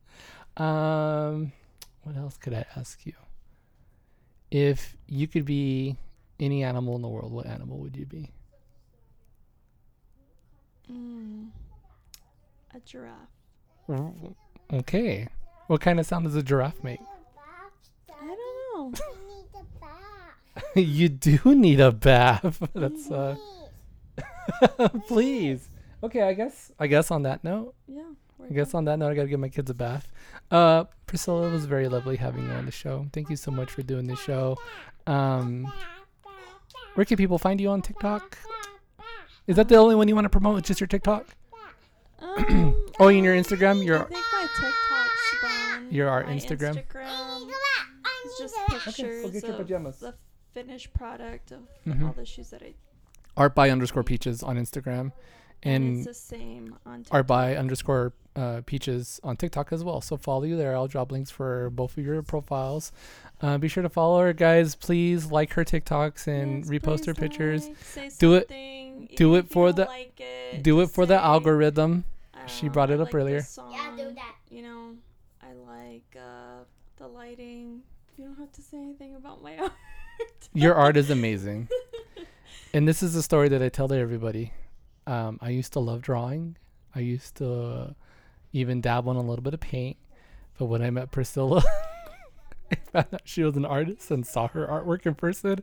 um, 0.62 1.52
what 2.02 2.16
else 2.16 2.36
could 2.36 2.54
I 2.54 2.64
ask 2.76 3.04
you? 3.04 3.14
If 4.50 4.96
you 5.08 5.26
could 5.26 5.44
be 5.44 5.96
any 6.38 6.62
animal 6.62 6.94
in 6.96 7.02
the 7.02 7.08
world, 7.08 7.32
what 7.32 7.46
animal 7.46 7.78
would 7.78 7.96
you 7.96 8.06
be? 8.06 8.30
Mm. 10.90 11.48
A 12.74 12.80
giraffe. 12.80 13.28
Okay. 14.72 15.26
What 15.66 15.80
kind 15.80 15.98
of 15.98 16.06
sound 16.06 16.24
does 16.26 16.36
a 16.36 16.42
giraffe 16.42 16.82
make? 16.84 17.00
I 18.10 18.26
don't 18.26 18.92
know. 18.92 18.98
you 20.80 21.08
do 21.08 21.38
need 21.54 21.80
a 21.80 21.92
bath. 21.92 22.62
That's 22.74 23.10
uh 23.10 23.36
please. 25.08 25.68
Okay, 26.02 26.22
I 26.22 26.34
guess 26.34 26.70
I 26.78 26.86
guess 26.86 27.10
on 27.10 27.22
that 27.22 27.42
note, 27.44 27.74
Yeah. 27.88 28.02
I 28.48 28.52
guess 28.52 28.74
on 28.74 28.84
that 28.84 28.98
note 28.98 29.10
I 29.10 29.14
gotta 29.14 29.28
give 29.28 29.40
my 29.40 29.48
kids 29.48 29.70
a 29.70 29.74
bath. 29.74 30.12
Uh 30.50 30.84
Priscilla 31.06 31.48
it 31.48 31.52
was 31.52 31.64
very 31.66 31.88
lovely 31.88 32.16
having 32.16 32.44
you 32.44 32.52
on 32.52 32.66
the 32.66 32.72
show. 32.72 33.06
Thank 33.12 33.30
you 33.30 33.36
so 33.36 33.50
much 33.50 33.70
for 33.70 33.82
doing 33.82 34.06
the 34.06 34.16
show. 34.16 34.56
Um 35.06 35.72
where 36.94 37.04
can 37.04 37.16
people 37.16 37.38
find 37.38 37.60
you 37.60 37.68
on 37.70 37.82
TikTok? 37.82 38.38
Is 39.46 39.56
that 39.56 39.68
the 39.68 39.76
only 39.76 39.94
one 39.94 40.08
you 40.08 40.14
want 40.14 40.24
to 40.24 40.30
promote? 40.30 40.58
It's 40.58 40.68
Just 40.68 40.80
your 40.80 40.88
TikTok? 40.88 41.26
Um, 42.20 42.74
Oh, 42.98 43.08
and 43.08 43.22
your 43.24 43.36
Instagram? 43.36 43.80
I 43.80 43.84
Your 43.84 43.98
think 44.04 44.24
my 44.32 44.46
TikTok's 44.58 45.42
done. 45.42 45.88
Your 45.90 46.08
our 46.08 46.24
Instagram? 46.24 46.74
Instagram 46.82 47.46
is 48.24 48.38
just 48.38 48.54
Okay, 48.56 48.78
pictures 48.84 49.22
go 49.24 49.30
get 49.30 49.44
your 49.44 49.56
pajamas. 49.56 50.02
The 50.56 50.62
finished 50.64 50.92
product 50.94 51.52
of 51.52 51.60
Mhm. 51.86 52.06
all 52.06 52.12
the 52.12 52.24
shoes 52.26 52.50
that 52.50 52.62
I. 52.62 52.74
art 53.36 53.54
by 53.54 53.68
underscore 53.70 54.02
peaches 54.02 54.42
on 54.42 54.56
Instagram. 54.56 55.12
And, 55.62 55.84
And 55.84 55.96
it's 55.98 56.06
the 56.06 56.14
same 56.14 56.76
on 56.86 56.98
TikTok. 57.00 57.14
art 57.14 57.26
by 57.26 57.56
underscore 57.56 58.12
uh, 58.34 58.60
peaches 58.66 59.18
on 59.24 59.36
TikTok 59.36 59.72
as 59.72 59.82
well. 59.82 60.00
So 60.02 60.16
follow 60.18 60.44
you 60.44 60.56
there. 60.56 60.74
I'll 60.76 60.86
drop 60.88 61.10
links 61.10 61.30
for 61.30 61.70
both 61.70 61.96
of 61.96 62.04
your 62.04 62.22
profiles. 62.22 62.92
Uh, 63.40 63.56
be 63.58 63.66
sure 63.68 63.82
to 63.82 63.88
follow 63.88 64.20
her, 64.20 64.32
guys. 64.34 64.74
Please 64.74 65.30
like 65.32 65.52
her 65.54 65.64
TikToks 65.64 66.26
and 66.26 66.58
Yes, 66.64 66.68
repost 66.70 67.06
her 67.06 67.14
pictures. 67.14 67.68
like, 67.96 68.16
Do 68.18 68.34
it- 68.34 68.50
do 69.16 69.34
it 69.36 69.48
for 69.50 69.72
the- 69.72 69.86
like 69.86 70.20
it, 70.20 70.62
Do 70.62 70.80
it 70.80 70.84
just 70.84 70.94
for 70.94 71.06
the 71.06 71.18
algorithm. 71.22 72.04
She 72.46 72.60
don't 72.62 72.68
know, 72.68 72.72
brought 72.74 72.90
I 72.90 72.94
it 72.94 73.00
up 73.00 73.06
like 73.08 73.14
earlier. 73.14 73.36
this 73.40 73.58
Yeah, 73.70 73.94
do 73.96 74.14
that. 74.14 74.34
You 74.50 74.62
know, 74.62 74.96
I 75.42 75.52
like 75.52 76.16
uh, 76.16 76.64
the 76.98 77.08
lighting. 77.08 77.82
You 78.18 78.26
don't 78.26 78.38
have 78.38 78.52
to 78.52 78.62
say 78.62 78.76
anything 78.78 79.14
about 79.16 79.42
my 79.42 79.56
art. 79.58 79.72
Your 80.52 80.74
art 80.74 80.96
is 80.96 81.10
amazing. 81.10 81.68
and 82.72 82.86
this 82.86 83.02
is 83.02 83.14
a 83.14 83.22
story 83.22 83.48
that 83.50 83.62
I 83.62 83.68
tell 83.68 83.88
to 83.88 83.96
everybody. 83.96 84.52
Um, 85.06 85.38
I 85.40 85.50
used 85.50 85.72
to 85.74 85.80
love 85.80 86.02
drawing. 86.02 86.56
I 86.94 87.00
used 87.00 87.36
to 87.36 87.94
even 88.52 88.80
dabble 88.80 89.12
in 89.12 89.16
a 89.18 89.22
little 89.22 89.42
bit 89.42 89.54
of 89.54 89.60
paint. 89.60 89.96
But 90.58 90.66
when 90.66 90.82
I 90.82 90.90
met 90.90 91.10
Priscilla, 91.10 91.62
I 92.72 92.76
found 92.92 93.06
out 93.12 93.20
she 93.24 93.42
was 93.42 93.56
an 93.56 93.64
artist 93.66 94.10
and 94.10 94.26
saw 94.26 94.48
her 94.48 94.66
artwork 94.66 95.06
in 95.06 95.14
person. 95.14 95.62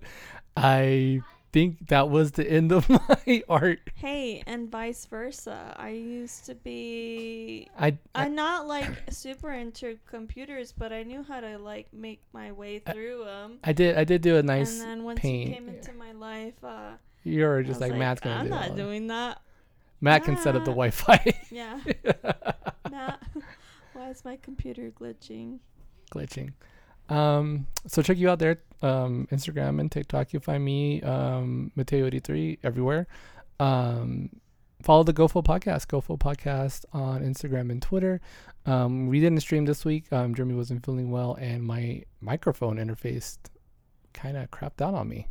I 0.56 1.22
think 1.54 1.88
that 1.88 2.10
was 2.10 2.32
the 2.34 2.46
end 2.50 2.72
of 2.74 2.90
my 3.28 3.44
art. 3.48 3.80
Hey, 3.96 4.44
and 4.46 4.70
vice 4.70 5.06
versa. 5.06 5.74
I 5.78 5.90
used 5.92 6.46
to 6.48 6.56
be. 6.56 7.70
I, 7.80 7.88
I 8.14 8.26
I'm 8.26 8.36
not 8.36 8.68
like 8.68 8.88
super 9.12 9.52
into 9.52 9.98
computers, 10.08 10.74
but 10.78 10.92
I 10.92 11.04
knew 11.04 11.24
how 11.24 11.40
to 11.40 11.58
like 11.58 11.88
make 11.94 12.20
my 12.34 12.52
way 12.52 12.80
through 12.80 13.24
them. 13.24 13.60
I 13.64 13.72
did 13.72 13.96
I 13.98 14.04
did 14.04 14.22
do 14.22 14.36
a 14.38 14.44
nice 14.44 14.80
and 14.82 14.90
then 14.90 15.04
once 15.06 15.20
paint. 15.22 15.50
you 15.50 15.56
came 15.56 15.70
into 15.70 15.94
my 15.94 16.12
life, 16.12 16.56
uh, 16.64 16.94
You're 17.24 17.60
I 17.60 17.62
just 17.62 17.80
was 17.80 17.90
like, 17.90 17.98
Matt's 17.98 18.20
gonna 18.20 18.36
I'm 18.36 18.46
do 18.46 18.50
not 18.50 18.68
that." 18.70 18.76
doing 18.76 19.08
that. 19.08 19.40
Matt 20.02 20.26
can 20.26 20.36
set 20.36 20.54
up 20.58 20.66
the 20.66 20.72
Wi-Fi 20.72 21.34
Yeah, 21.50 21.80
Matt. 22.92 23.24
Why 23.94 24.10
is 24.10 24.26
my 24.26 24.36
computer 24.38 24.92
glitching? 24.92 25.60
glitching. 26.14 26.52
Um, 27.10 27.68
so 27.88 28.02
check 28.02 28.18
you 28.18 28.30
out 28.30 28.40
there, 28.40 28.60
um, 28.84 29.28
Instagram 29.32 29.80
and 29.80 29.92
TikTok. 29.92 30.34
You'll 30.34 30.42
find 30.42 30.64
me, 30.64 31.02
um, 31.02 31.72
Mateo83 31.78 32.60
everywhere. 32.64 33.08
Um, 33.60 34.30
follow 34.82 35.04
the 35.04 35.14
GoFo 35.14 35.44
podcast, 35.44 35.88
GoFo 35.88 36.20
podcast 36.20 36.86
on 36.94 37.22
Instagram 37.22 37.72
and 37.72 37.82
Twitter. 37.82 38.22
Um, 38.66 39.08
we 39.08 39.20
didn't 39.20 39.40
stream 39.40 39.66
this 39.66 39.86
week. 39.86 40.12
Um, 40.12 40.36
Jeremy 40.36 40.56
wasn't 40.56 40.86
feeling 40.86 41.10
well, 41.10 41.36
and 41.36 41.64
my 41.64 42.04
microphone 42.22 42.78
interface 42.78 43.38
kind 44.14 44.38
of 44.38 44.52
crapped 44.52 44.82
out 44.82 44.94
on 44.94 45.08
me. 45.10 45.28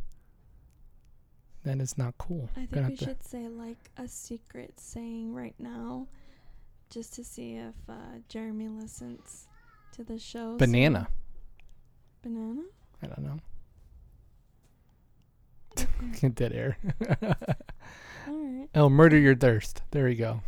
Then 1.63 1.79
it's 1.79 1.97
not 1.97 2.17
cool. 2.17 2.49
I 2.57 2.65
think 2.65 2.89
we 2.89 2.95
should 2.97 3.23
say 3.23 3.47
like 3.47 3.89
a 3.97 4.07
secret 4.07 4.79
saying 4.79 5.33
right 5.33 5.55
now, 5.59 6.07
just 6.89 7.13
to 7.13 7.23
see 7.23 7.55
if 7.55 7.73
uh, 7.87 8.19
Jeremy 8.27 8.67
listens 8.67 9.47
to 9.93 10.03
the 10.03 10.19
show. 10.19 10.57
banana. 10.57 11.07
banana. 12.21 12.63
I 13.03 13.07
don't 13.07 13.23
know. 13.23 13.39
Okay. 16.15 16.29
Dead 16.33 16.53
air. 16.53 16.77
All 18.27 18.45
right. 18.45 18.69
oh, 18.75 18.89
murder 18.89 19.17
your 19.17 19.35
thirst. 19.35 19.81
There 19.91 20.07
you 20.07 20.15
go. 20.15 20.41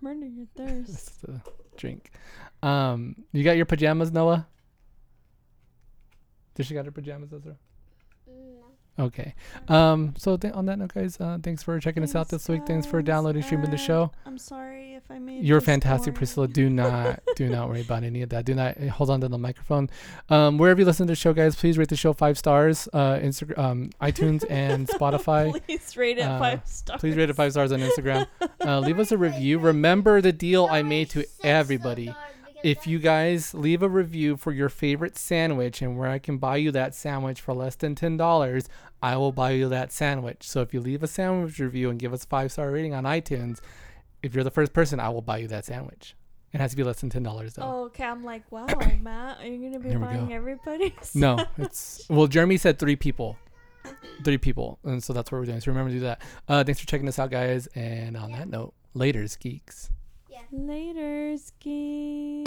Murder 0.00 0.26
your 0.26 0.46
thirst. 0.56 0.92
That's 0.92 1.10
the 1.18 1.40
drink. 1.76 2.10
Um, 2.62 3.16
you 3.32 3.44
got 3.44 3.56
your 3.56 3.66
pajamas, 3.66 4.12
Noah? 4.12 4.46
Did 6.54 6.66
she 6.66 6.74
got 6.74 6.84
her 6.84 6.92
pajamas, 6.92 7.32
Ezra? 7.32 7.56
Okay. 8.98 9.34
Um, 9.68 10.14
so 10.18 10.36
th- 10.36 10.52
on 10.52 10.66
that 10.66 10.78
note, 10.78 10.92
guys, 10.92 11.18
uh, 11.18 11.38
thanks 11.42 11.62
for 11.62 11.80
checking 11.80 12.02
us 12.02 12.10
out 12.14 12.28
Thanks, 12.28 12.44
this 12.44 12.48
week. 12.48 12.66
Thanks 12.66 12.86
for 12.86 13.00
downloading, 13.00 13.42
streaming 13.42 13.70
the 13.70 13.78
show. 13.78 14.10
I'm 14.26 14.36
sorry 14.36 14.94
if 14.94 15.10
I 15.10 15.18
made. 15.18 15.42
You're 15.44 15.62
fantastic, 15.62 16.12
boring. 16.12 16.18
Priscilla. 16.18 16.48
Do 16.48 16.68
not, 16.68 17.20
do 17.36 17.48
not 17.48 17.68
worry 17.70 17.80
about 17.80 18.04
any 18.04 18.20
of 18.20 18.28
that. 18.28 18.44
Do 18.44 18.54
not 18.54 18.76
eh, 18.78 18.88
hold 18.88 19.08
on 19.08 19.22
to 19.22 19.28
the 19.28 19.38
microphone. 19.38 19.88
Um, 20.28 20.58
wherever 20.58 20.78
you 20.80 20.84
listen 20.84 21.06
to 21.06 21.12
the 21.12 21.16
show, 21.16 21.32
guys, 21.32 21.56
please 21.56 21.78
rate 21.78 21.88
the 21.88 21.96
show 21.96 22.12
five 22.12 22.36
stars. 22.36 22.86
Uh, 22.92 23.14
Instagram, 23.16 23.58
um, 23.58 23.90
iTunes 24.02 24.44
and 24.50 24.86
Spotify. 24.88 25.58
Please 25.66 25.96
rate 25.96 26.18
it 26.18 26.22
Uh, 26.26 26.38
five 26.38 26.60
stars. 26.66 27.00
Please 27.00 27.16
rate 27.16 27.30
it 27.30 27.34
five 27.34 27.52
stars 27.52 27.72
on 27.72 27.80
Instagram. 27.80 28.26
Uh, 28.64 28.78
leave 28.78 29.00
us 29.00 29.10
a 29.10 29.18
review. 29.18 29.58
Remember 29.58 30.20
the 30.20 30.30
deal 30.30 30.66
I 30.70 30.82
made 30.82 31.10
to 31.10 31.24
everybody. 31.42 32.14
If 32.62 32.86
you 32.86 32.98
guys 32.98 33.54
leave 33.54 33.82
a 33.82 33.88
review 33.88 34.36
for 34.36 34.52
your 34.52 34.68
favorite 34.68 35.16
sandwich 35.18 35.82
and 35.82 35.98
where 35.98 36.08
I 36.08 36.18
can 36.18 36.38
buy 36.38 36.56
you 36.56 36.70
that 36.72 36.94
sandwich 36.94 37.40
for 37.40 37.54
less 37.54 37.74
than 37.74 37.94
ten 37.94 38.16
dollars, 38.16 38.68
I 39.02 39.16
will 39.16 39.32
buy 39.32 39.52
you 39.52 39.68
that 39.68 39.92
sandwich. 39.92 40.48
So 40.48 40.60
if 40.60 40.72
you 40.72 40.80
leave 40.80 41.02
a 41.02 41.06
sandwich 41.08 41.58
review 41.58 41.90
and 41.90 41.98
give 41.98 42.12
us 42.12 42.24
a 42.24 42.26
five 42.26 42.52
star 42.52 42.70
rating 42.70 42.94
on 42.94 43.04
iTunes, 43.04 43.60
if 44.22 44.34
you're 44.34 44.44
the 44.44 44.50
first 44.50 44.72
person, 44.72 45.00
I 45.00 45.08
will 45.08 45.22
buy 45.22 45.38
you 45.38 45.48
that 45.48 45.64
sandwich. 45.64 46.14
It 46.52 46.60
has 46.60 46.72
to 46.72 46.76
be 46.76 46.84
less 46.84 47.00
than 47.00 47.10
ten 47.10 47.22
dollars 47.22 47.54
though. 47.54 47.62
Oh, 47.62 47.84
okay. 47.86 48.04
I'm 48.04 48.22
like, 48.24 48.50
wow, 48.52 48.66
Matt, 49.00 49.40
are 49.40 49.46
you 49.46 49.70
gonna 49.70 49.80
be 49.82 49.94
buying 49.96 50.28
go. 50.28 50.34
everybody's? 50.34 50.92
No, 51.14 51.44
it's 51.58 52.06
well. 52.08 52.26
Jeremy 52.26 52.58
said 52.58 52.78
three 52.78 52.96
people, 52.96 53.38
three 54.22 54.38
people, 54.38 54.78
and 54.84 55.02
so 55.02 55.12
that's 55.12 55.32
what 55.32 55.38
we're 55.38 55.46
doing. 55.46 55.60
So 55.60 55.70
remember 55.70 55.90
to 55.90 55.96
do 55.96 56.00
that. 56.00 56.22
Uh, 56.48 56.62
thanks 56.62 56.80
for 56.80 56.86
checking 56.86 57.08
us 57.08 57.18
out, 57.18 57.30
guys. 57.30 57.66
And 57.74 58.16
on 58.16 58.32
that 58.32 58.48
note, 58.48 58.74
later's 58.94 59.36
geeks. 59.36 59.90
Later, 60.50 61.36
ski. 61.38 62.44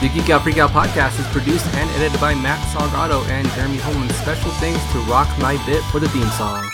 The 0.00 0.08
Geek 0.14 0.30
Out 0.30 0.42
Freak 0.42 0.58
Out 0.58 0.70
podcast 0.70 1.18
is 1.18 1.26
produced 1.28 1.66
and 1.74 1.90
edited 1.90 2.20
by 2.20 2.34
Matt 2.34 2.60
Salgado 2.68 3.26
and 3.28 3.48
Jeremy 3.52 3.78
Holman. 3.78 4.10
Special 4.10 4.50
thanks 4.52 4.80
to 4.92 4.98
Rock 5.10 5.28
My 5.40 5.56
Bit 5.66 5.82
for 5.84 5.98
the 5.98 6.08
theme 6.10 6.28
song. 6.30 6.64